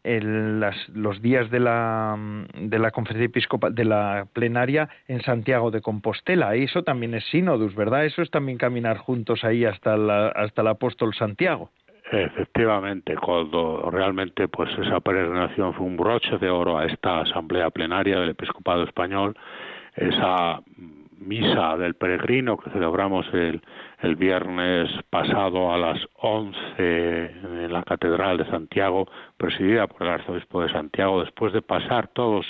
[0.95, 2.17] los días de la,
[2.55, 6.55] de la conferencia episcopal, de la plenaria en Santiago de Compostela.
[6.55, 8.05] Eso también es sínodus, ¿verdad?
[8.05, 9.95] Eso es también caminar juntos ahí hasta,
[10.29, 11.71] hasta el apóstol Santiago.
[12.11, 18.19] Efectivamente, cuando realmente pues esa peregrinación fue un broche de oro a esta asamblea plenaria
[18.19, 19.37] del episcopado español,
[19.95, 20.63] esa
[21.19, 23.61] misa del peregrino que celebramos el,
[24.01, 29.07] el viernes pasado a las once en la Catedral de Santiago,
[29.37, 32.47] presidida por el arzobispo de Santiago, después de pasar todos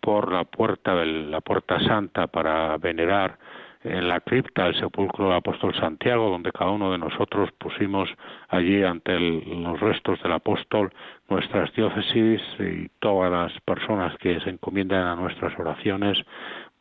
[0.00, 3.38] por la puerta la puerta santa para venerar
[3.86, 8.08] en la cripta el sepulcro del apóstol Santiago, donde cada uno de nosotros pusimos
[8.48, 10.92] allí ante los restos del apóstol
[11.28, 16.18] nuestras diócesis y todas las personas que se encomiendan a nuestras oraciones,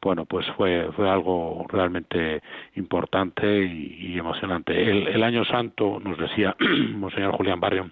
[0.05, 2.39] bueno, pues fue, fue algo realmente
[2.75, 4.71] importante y, emocionante.
[4.79, 6.55] El, el, año santo, nos decía
[6.93, 7.89] Monseñor Julián Barrio,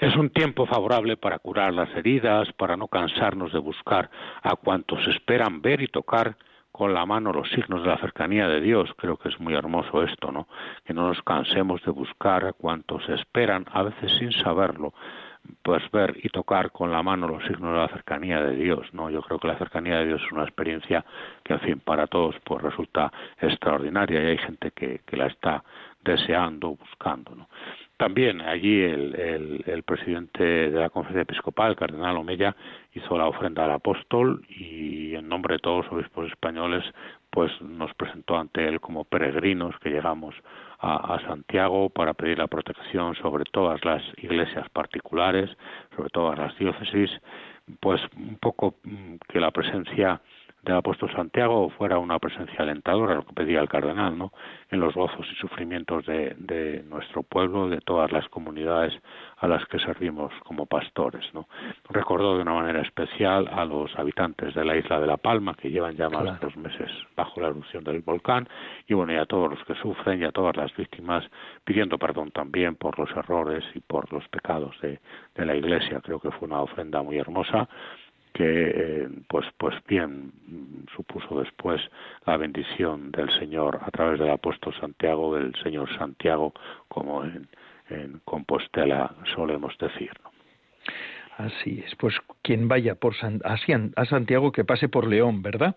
[0.00, 4.10] es un tiempo favorable para curar las heridas, para no cansarnos de buscar
[4.42, 6.36] a cuantos esperan ver y tocar
[6.72, 8.90] con la mano los signos de la cercanía de Dios.
[8.96, 10.48] Creo que es muy hermoso esto, ¿no?
[10.84, 14.92] Que no nos cansemos de buscar a cuantos esperan, a veces sin saberlo,
[15.62, 19.10] pues ver y tocar con la mano los signos de la cercanía de Dios, ¿no?
[19.10, 21.04] Yo creo que la cercanía de Dios es una experiencia
[21.42, 25.64] que, en fin, para todos pues resulta extraordinaria y hay gente que, que la está
[26.02, 27.48] deseando, buscando, ¿no?
[27.96, 32.54] También allí el, el, presidente de la conferencia episcopal, el cardenal Omeya,
[32.92, 36.84] hizo la ofrenda al apóstol y en nombre de todos los obispos españoles,
[37.30, 40.34] pues nos presentó ante él como peregrinos que llegamos
[40.78, 45.50] a, Santiago para pedir la protección sobre todas las iglesias particulares,
[45.94, 47.10] sobre todas las diócesis,
[47.80, 50.20] pues un poco mm, que la presencia
[50.66, 54.32] del apóstol Santiago fuera una presencia alentadora, lo que pedía el cardenal, ¿no?
[54.70, 58.92] En los gozos y sufrimientos de, de nuestro pueblo, de todas las comunidades
[59.38, 61.46] a las que servimos como pastores, ¿no?
[61.88, 65.70] Recordó de una manera especial a los habitantes de la isla de La Palma, que
[65.70, 68.48] llevan ya más de dos meses bajo la erupción del volcán,
[68.88, 71.24] y bueno, y a todos los que sufren y a todas las víctimas,
[71.64, 74.98] pidiendo perdón también por los errores y por los pecados de,
[75.36, 76.00] de la Iglesia.
[76.00, 77.68] Creo que fue una ofrenda muy hermosa
[78.36, 80.30] que eh, pues pues bien
[80.94, 81.80] supuso después
[82.26, 86.52] la bendición del Señor a través del apóstol Santiago del Señor Santiago
[86.88, 87.48] como en,
[87.88, 90.10] en Compostela solemos decir
[91.36, 93.14] Así es, pues quien vaya por
[93.44, 95.76] a Santiago que pase por León, ¿verdad?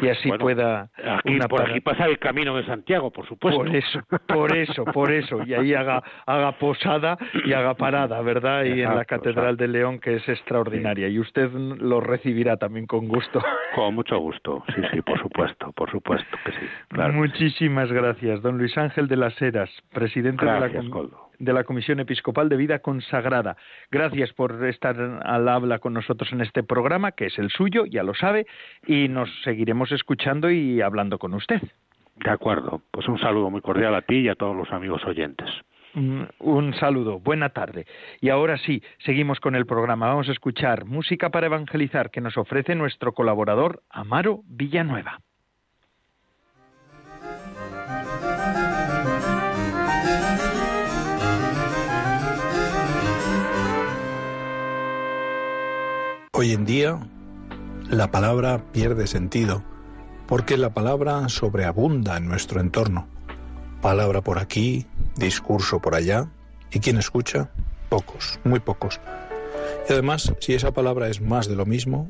[0.00, 0.90] Y así pueda...
[1.02, 3.58] Aquí, por aquí pasa el camino de Santiago, por supuesto.
[3.58, 5.42] Por eso, por eso, por eso.
[5.44, 8.64] Y ahí haga, haga posada y haga parada, ¿verdad?
[8.64, 11.08] Y en la Catedral de León, que es extraordinaria.
[11.08, 13.42] Y usted lo recibirá también con gusto.
[13.74, 16.66] Con mucho gusto, sí, sí, por supuesto, por supuesto que sí.
[17.12, 20.68] Muchísimas gracias, don Luis Ángel de las Heras, presidente de la
[21.38, 23.56] de la Comisión Episcopal de Vida Consagrada.
[23.90, 28.02] Gracias por estar al habla con nosotros en este programa, que es el suyo, ya
[28.02, 28.46] lo sabe,
[28.86, 31.60] y nos seguiremos escuchando y hablando con usted.
[32.16, 35.48] De acuerdo, pues un saludo muy cordial a ti y a todos los amigos oyentes.
[35.94, 37.86] Mm, un saludo, buena tarde.
[38.20, 40.08] Y ahora sí, seguimos con el programa.
[40.08, 45.20] Vamos a escuchar música para evangelizar que nos ofrece nuestro colaborador Amaro Villanueva.
[56.38, 57.00] Hoy en día
[57.90, 59.64] la palabra pierde sentido
[60.28, 63.08] porque la palabra sobreabunda en nuestro entorno.
[63.82, 64.86] Palabra por aquí,
[65.16, 66.28] discurso por allá,
[66.70, 67.50] y quien escucha,
[67.88, 69.00] pocos, muy pocos.
[69.88, 72.08] Y además, si esa palabra es más de lo mismo,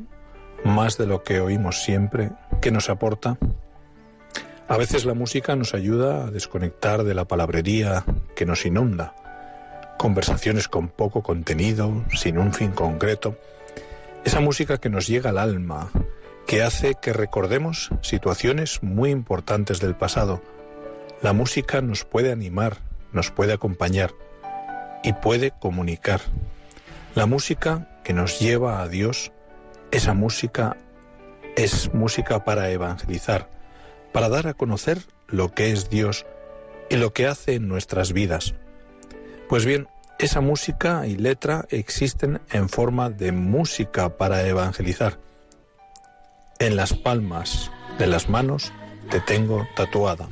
[0.63, 3.39] más de lo que oímos siempre, ¿qué nos aporta?
[4.69, 8.05] A veces la música nos ayuda a desconectar de la palabrería
[8.37, 9.15] que nos inunda.
[9.97, 13.39] Conversaciones con poco contenido, sin un fin concreto
[14.25, 15.91] esa música que nos llega al alma,
[16.47, 20.43] que hace que recordemos situaciones muy importantes del pasado.
[21.23, 22.79] La música nos puede animar,
[23.13, 24.13] nos puede acompañar
[25.03, 26.21] y puede comunicar.
[27.15, 29.33] La música que nos lleva a Dios,
[29.91, 30.77] esa música
[31.57, 33.51] es música para evangelizar,
[34.13, 36.25] para dar a conocer lo que es Dios
[36.89, 38.55] y lo que hace en nuestras vidas.
[39.49, 39.89] Pues bien,
[40.19, 45.19] esa música y letra existen en forma de música para evangelizar.
[46.59, 48.73] En las palmas de las manos
[49.11, 50.29] te tengo tatuada.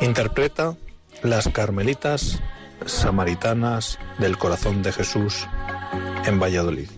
[0.00, 0.76] Interpreta
[1.22, 2.40] las carmelitas
[2.84, 5.46] samaritanas del corazón de Jesús
[6.26, 6.90] en Valladolid.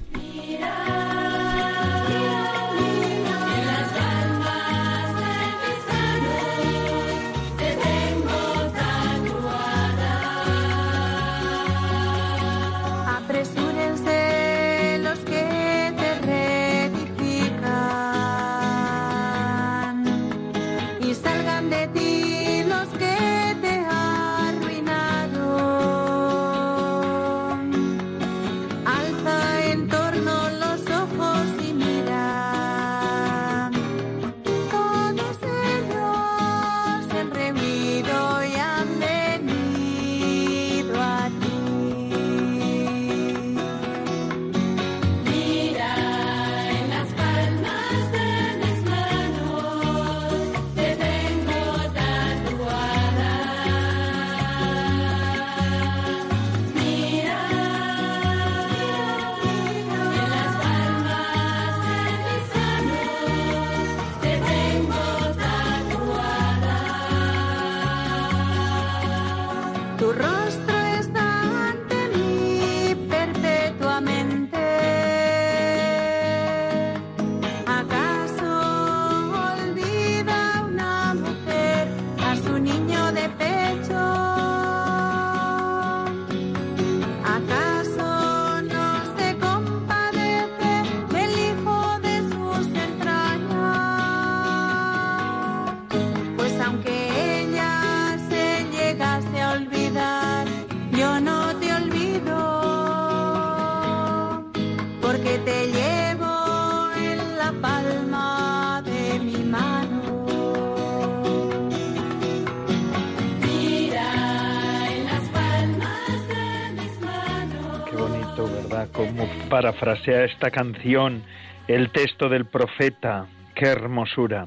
[119.61, 121.23] Parafrasea esta canción
[121.69, 123.27] el texto del profeta.
[123.55, 124.47] Qué hermosura.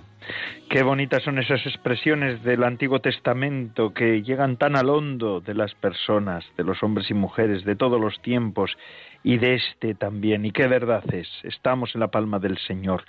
[0.71, 5.75] Qué bonitas son esas expresiones del Antiguo Testamento que llegan tan al hondo de las
[5.75, 8.75] personas, de los hombres y mujeres, de todos los tiempos
[9.23, 10.47] y de este también.
[10.47, 13.03] Y qué verdad es, estamos en la palma del Señor.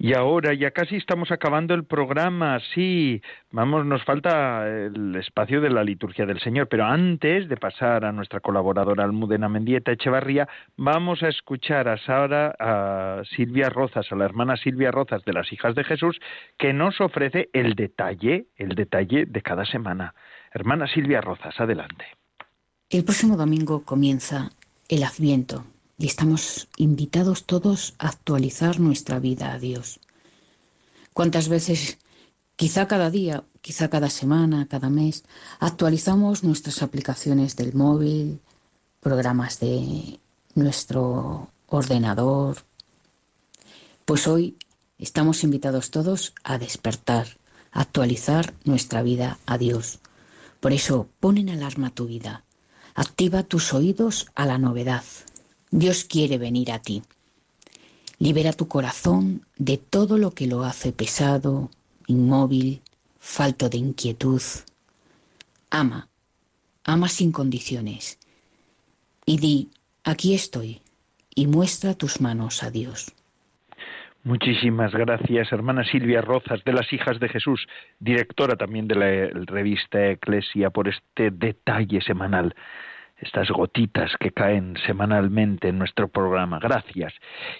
[0.00, 3.20] Y ahora ya casi estamos acabando el programa, sí,
[3.50, 8.12] vamos, nos falta el espacio de la liturgia del Señor, pero antes de pasar a
[8.12, 14.24] nuestra colaboradora Almudena Mendieta Echevarría, vamos a escuchar a Sara, a Silvia Rozas, a la
[14.24, 16.20] hermana Silvia Rozas de las Hijas de Jesús,
[16.56, 20.14] que nos ofrece el detalle, el detalle de cada semana.
[20.52, 22.04] Hermana Silvia Rozas, adelante.
[22.88, 24.50] El próximo domingo comienza
[24.88, 25.64] el Adviento
[25.98, 29.98] y estamos invitados todos a actualizar nuestra vida a Dios.
[31.12, 31.98] ¿Cuántas veces,
[32.54, 35.24] quizá cada día, quizá cada semana, cada mes,
[35.58, 38.40] actualizamos nuestras aplicaciones del móvil,
[39.00, 40.20] programas de
[40.54, 42.58] nuestro ordenador?
[44.04, 44.56] Pues hoy
[44.98, 47.26] estamos invitados todos a despertar,
[47.72, 49.98] a actualizar nuestra vida a Dios.
[50.60, 52.44] Por eso, pon en alarma tu vida,
[52.94, 55.04] activa tus oídos a la novedad,
[55.70, 57.02] Dios quiere venir a ti.
[58.18, 61.70] Libera tu corazón de todo lo que lo hace pesado,
[62.06, 62.80] inmóvil,
[63.18, 64.42] falto de inquietud.
[65.70, 66.08] Ama,
[66.84, 68.18] ama sin condiciones.
[69.26, 69.68] Y di,
[70.04, 70.80] aquí estoy,
[71.34, 73.12] y muestra tus manos a Dios.
[74.24, 77.66] Muchísimas gracias, hermana Silvia Rozas, de las Hijas de Jesús,
[78.00, 82.54] directora también de la revista Eclesia, por este detalle semanal
[83.20, 86.58] estas gotitas que caen semanalmente en nuestro programa.
[86.58, 87.12] Gracias.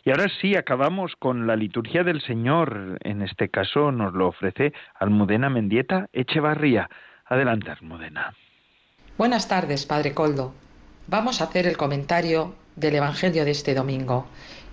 [0.04, 2.98] Y ahora sí, acabamos con la liturgia del Señor.
[3.02, 6.88] En este caso nos lo ofrece Almudena Mendieta Echevarría.
[7.26, 8.34] Adelante, Almudena.
[9.16, 10.54] Buenas tardes, Padre Coldo.
[11.09, 14.26] Vamos a hacer el comentario del Evangelio de este domingo.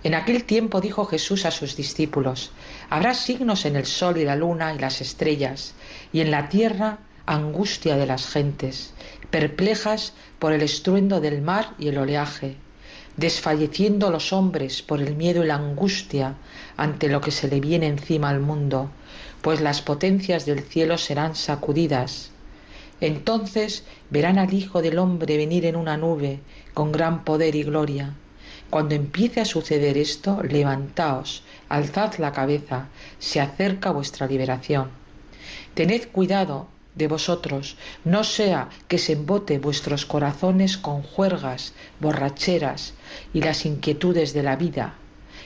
[0.04, 2.52] En aquel tiempo dijo Jesús a sus discípulos,
[2.90, 5.74] Habrá signos en el sol y la luna y las estrellas,
[6.12, 8.94] y en la tierra angustia de las gentes,
[9.30, 12.56] perplejas por el estruendo del mar y el oleaje,
[13.16, 16.34] desfalleciendo los hombres por el miedo y la angustia
[16.76, 18.90] ante lo que se le viene encima al mundo,
[19.42, 22.30] pues las potencias del cielo serán sacudidas.
[23.00, 26.40] Entonces verán al Hijo del Hombre venir en una nube
[26.74, 28.14] con gran poder y gloria.
[28.70, 34.90] Cuando empiece a suceder esto, levantaos, alzad la cabeza, se acerca vuestra liberación.
[35.74, 42.94] Tened cuidado de vosotros, no sea que se embote vuestros corazones con juergas, borracheras
[43.32, 44.94] y las inquietudes de la vida,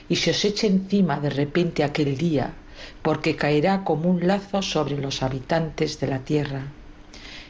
[0.08, 2.54] y se os eche encima de repente aquel día,
[3.02, 6.68] porque caerá como un lazo sobre los habitantes de la tierra.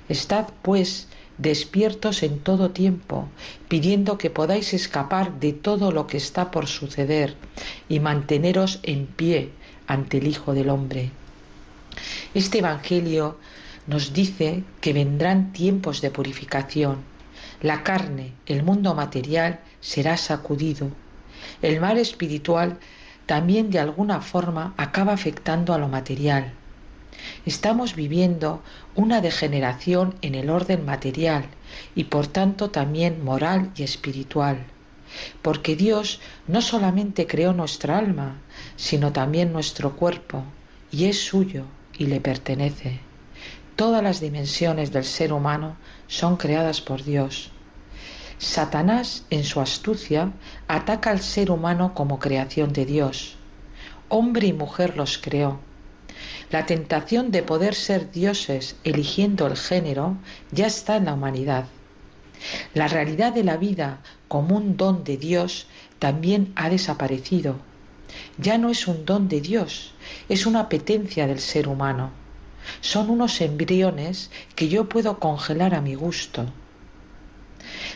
[0.08, 1.06] Estad, pues,
[1.38, 3.28] despiertos en todo tiempo,
[3.68, 7.34] pidiendo que podáis escapar de todo lo que está por suceder
[7.88, 9.50] y manteneros en pie
[9.86, 11.10] ante el Hijo del Hombre.
[12.34, 13.38] Este Evangelio
[13.86, 16.98] nos dice que vendrán tiempos de purificación.
[17.62, 20.90] La carne, el mundo material, será sacudido.
[21.62, 22.78] El mal espiritual
[23.26, 26.52] también de alguna forma acaba afectando a lo material.
[27.44, 28.62] Estamos viviendo
[28.94, 31.44] una degeneración en el orden material
[31.94, 34.64] y por tanto también moral y espiritual,
[35.42, 38.38] porque Dios no solamente creó nuestra alma,
[38.76, 40.44] sino también nuestro cuerpo,
[40.90, 41.66] y es suyo
[41.98, 43.09] y le pertenece.
[43.80, 45.74] Todas las dimensiones del ser humano
[46.06, 47.50] son creadas por Dios.
[48.36, 50.32] Satanás, en su astucia,
[50.68, 53.36] ataca al ser humano como creación de Dios.
[54.10, 55.60] Hombre y mujer los creó.
[56.50, 60.18] La tentación de poder ser dioses eligiendo el género
[60.52, 61.64] ya está en la humanidad.
[62.74, 65.68] La realidad de la vida como un don de Dios
[65.98, 67.56] también ha desaparecido.
[68.36, 69.94] Ya no es un don de Dios,
[70.28, 72.19] es una apetencia del ser humano
[72.80, 76.46] son unos embriones que yo puedo congelar a mi gusto.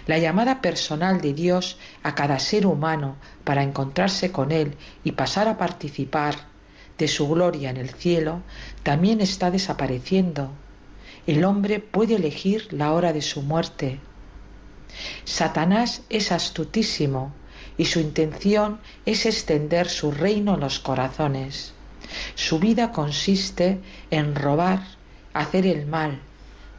[0.07, 5.49] La llamada personal de Dios a cada ser humano para encontrarse con Él y pasar
[5.49, 6.37] a participar
[6.99, 8.43] de su gloria en el cielo
[8.83, 10.51] también está desapareciendo.
[11.27, 13.99] El hombre puede elegir la hora de su muerte.
[15.25, 17.33] Satanás es astutísimo
[17.77, 21.74] y su intención es extender su reino en los corazones.
[22.35, 23.81] Su vida consiste
[24.11, 24.83] en robar,
[25.33, 26.21] hacer el mal,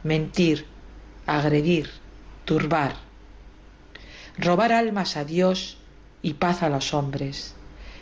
[0.02, 0.66] mentir,
[1.26, 1.90] agredir,
[2.44, 2.94] turbar.
[4.38, 5.78] Robar almas a Dios
[6.22, 7.54] y paz a los hombres,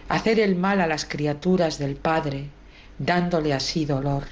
[0.08, 2.50] hacer el mal a las criaturas del Padre,
[2.98, 4.24] dándole así dolor.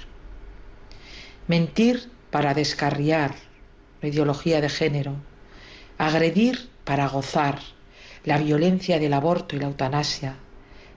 [1.47, 3.35] Mentir para descarriar,
[4.01, 5.15] la ideología de género,
[5.97, 7.59] agredir para gozar,
[8.25, 10.35] la violencia del aborto y la eutanasia,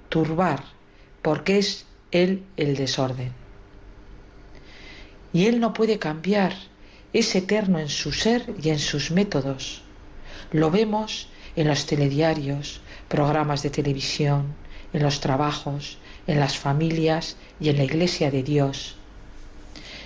[0.09, 0.63] turbar,
[1.23, 3.33] porque es él el desorden.
[5.33, 6.55] Y él no puede cambiar,
[7.13, 9.83] es eterno en su ser y en sus métodos.
[10.53, 14.55] Lo vemos en los telediarios, programas de televisión,
[14.93, 18.97] en los trabajos, en las familias y en la Iglesia de Dios.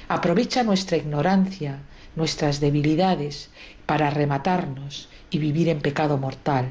[0.09, 1.81] Aprovecha nuestra ignorancia,
[2.17, 3.51] nuestras debilidades,
[3.87, 6.71] para rematarnos y vivir en pecado mortal.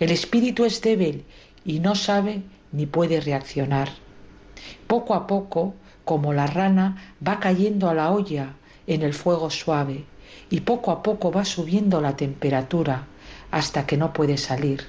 [0.00, 1.24] El espíritu es débil
[1.64, 2.42] y no sabe
[2.76, 3.88] ni puede reaccionar.
[4.86, 5.74] Poco a poco,
[6.04, 8.54] como la rana, va cayendo a la olla
[8.86, 10.04] en el fuego suave
[10.50, 13.06] y poco a poco va subiendo la temperatura
[13.50, 14.84] hasta que no puede salir.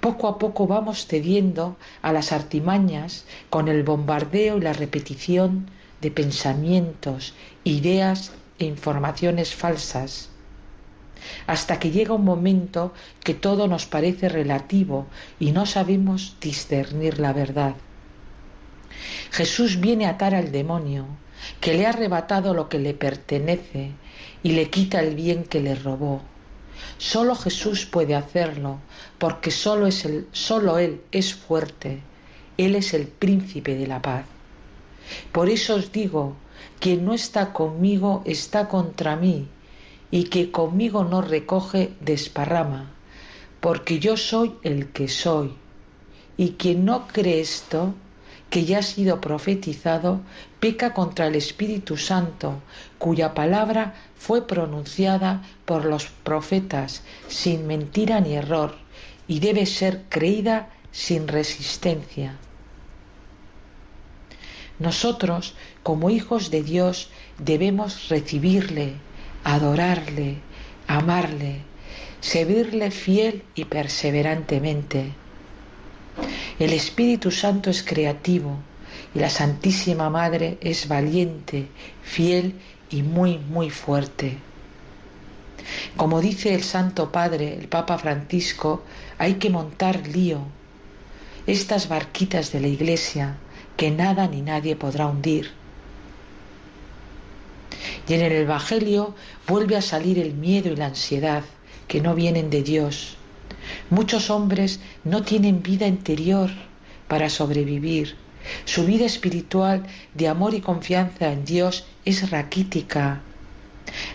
[0.00, 6.10] Poco a poco vamos cediendo a las artimañas con el bombardeo y la repetición de
[6.10, 10.29] pensamientos, ideas e informaciones falsas,
[11.46, 12.92] hasta que llega un momento
[13.22, 15.06] que todo nos parece relativo
[15.38, 17.74] y no sabemos discernir la verdad.
[19.30, 21.06] Jesús viene a atar al demonio,
[21.60, 23.92] que le ha arrebatado lo que le pertenece
[24.42, 26.22] y le quita el bien que le robó.
[26.98, 28.78] Solo Jesús puede hacerlo,
[29.18, 32.00] porque solo, es el, solo Él es fuerte,
[32.56, 34.24] Él es el príncipe de la paz.
[35.32, 36.36] Por eso os digo,
[36.78, 39.48] quien no está conmigo está contra mí,
[40.10, 42.90] y que conmigo no recoge desparrama,
[43.60, 45.54] porque yo soy el que soy.
[46.36, 47.94] Y quien no cree esto,
[48.48, 50.20] que ya ha sido profetizado,
[50.58, 52.60] peca contra el Espíritu Santo,
[52.98, 58.74] cuya palabra fue pronunciada por los profetas sin mentira ni error,
[59.28, 62.36] y debe ser creída sin resistencia.
[64.80, 68.94] Nosotros, como hijos de Dios, debemos recibirle,
[69.44, 70.36] adorarle,
[70.86, 71.56] amarle,
[72.20, 75.12] servirle fiel y perseverantemente.
[76.58, 78.58] El Espíritu Santo es creativo
[79.14, 81.68] y la Santísima Madre es valiente,
[82.02, 82.54] fiel
[82.90, 84.38] y muy, muy fuerte.
[85.96, 88.82] Como dice el Santo Padre, el Papa Francisco,
[89.18, 90.40] hay que montar lío,
[91.46, 93.36] estas barquitas de la Iglesia
[93.76, 95.59] que nada ni nadie podrá hundir.
[98.08, 99.14] Y en el Evangelio
[99.46, 101.44] vuelve a salir el miedo y la ansiedad
[101.88, 103.16] que no vienen de Dios.
[103.90, 106.50] Muchos hombres no tienen vida interior
[107.08, 108.16] para sobrevivir.
[108.64, 113.20] Su vida espiritual de amor y confianza en Dios es raquítica.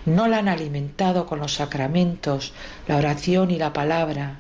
[0.06, 2.54] No la han alimentado con los sacramentos,
[2.88, 4.40] la oración y la palabra.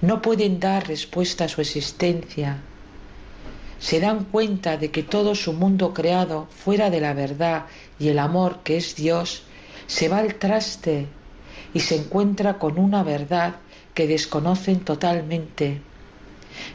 [0.00, 2.58] No pueden dar respuesta a su existencia
[3.78, 7.66] se dan cuenta de que todo su mundo creado fuera de la verdad
[7.98, 9.44] y el amor que es Dios,
[9.86, 11.06] se va al traste
[11.72, 13.56] y se encuentra con una verdad
[13.94, 15.80] que desconocen totalmente.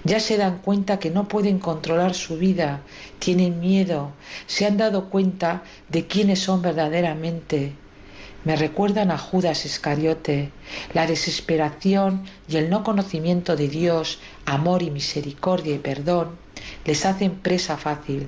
[0.04, 2.82] Ya se dan cuenta que no pueden controlar su vida,
[3.20, 4.12] tienen miedo,
[4.46, 7.74] se han dado cuenta de quiénes son verdaderamente.
[8.46, 10.52] Me recuerdan a Judas Iscariote,
[10.94, 16.43] la desesperación y el no conocimiento de Dios, amor y misericordia y perdón,
[16.86, 18.28] les hacen presa fácil.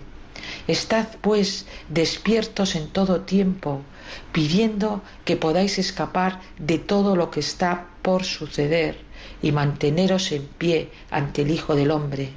[0.68, 3.82] Estad, pues, despiertos en todo tiempo,
[4.32, 8.98] pidiendo que podáis escapar de todo lo que está por suceder
[9.42, 12.30] y manteneros en pie ante el Hijo del Hombre,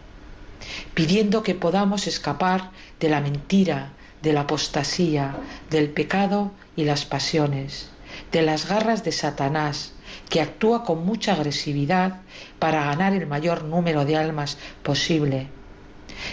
[0.94, 2.70] pidiendo que podamos escapar
[3.00, 3.92] de la mentira,
[4.22, 5.36] de la apostasía,
[5.70, 7.90] del pecado y las pasiones,
[8.32, 9.92] de las garras de Satanás,
[10.28, 12.20] que actúa con mucha agresividad
[12.58, 15.48] para ganar el mayor número de almas posible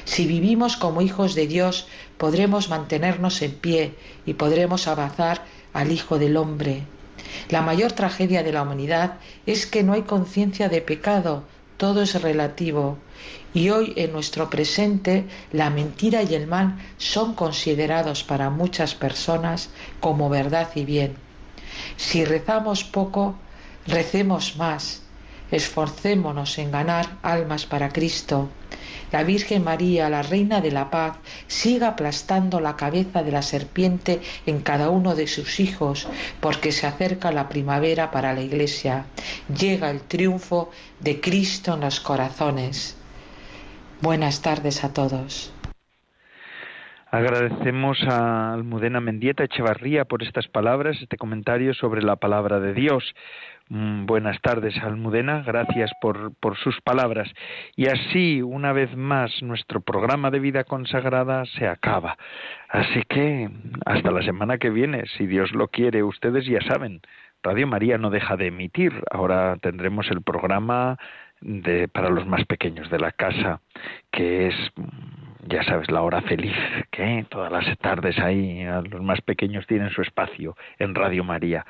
[0.04, 6.20] si vivimos como hijos de Dios, podremos mantenernos en pie y podremos avanzar al Hijo
[6.20, 6.84] del Hombre.
[7.50, 11.44] La mayor tragedia de la humanidad es que no hay conciencia de pecado,
[11.78, 12.98] todo es relativo.
[13.54, 19.70] Y hoy en nuestro presente la mentira y el mal son considerados para muchas personas
[20.00, 21.16] como verdad y bien.
[21.98, 23.36] Si rezamos poco,
[23.88, 25.05] recemos más,
[25.52, 28.50] esforcémonos en ganar almas para Cristo
[29.12, 31.18] la Virgen María, la Reina de la Paz,
[31.48, 36.10] siga aplastando la cabeza de la serpiente en cada uno de sus hijos,
[36.42, 39.06] porque se acerca la primavera para la Iglesia.
[39.48, 40.70] Llega el triunfo
[41.00, 42.98] de Cristo en los corazones.
[44.02, 45.54] Buenas tardes a todos.
[47.12, 53.16] Agradecemos a Almudena Mendieta Echevarría por estas palabras, este comentario sobre la palabra de Dios.
[53.70, 55.42] Mm, buenas tardes, Almudena.
[55.42, 57.32] Gracias por, por sus palabras.
[57.76, 62.18] Y así, una vez más, nuestro programa de vida consagrada se acaba.
[62.70, 63.50] Así que,
[63.86, 67.02] hasta la semana que viene, si Dios lo quiere, ustedes ya saben.
[67.42, 69.04] Radio María no deja de emitir.
[69.10, 70.98] Ahora tendremos el programa
[71.42, 73.62] de, para los más pequeños de la casa,
[74.12, 74.56] que es,
[75.48, 76.56] ya sabes, la hora feliz,
[76.92, 81.66] que todas las tardes ahí los más pequeños tienen su espacio en Radio María.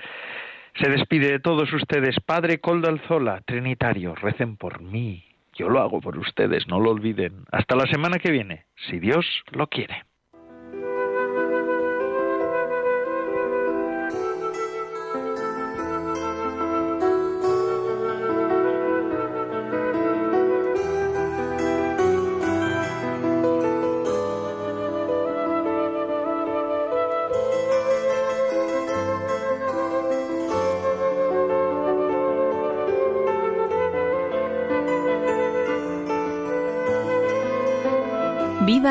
[0.75, 5.23] Se despide de todos ustedes, Padre Coldo Alzola, Trinitario, recen por mí.
[5.53, 7.45] Yo lo hago por ustedes, no lo olviden.
[7.49, 10.03] Hasta la semana que viene, si Dios lo quiere.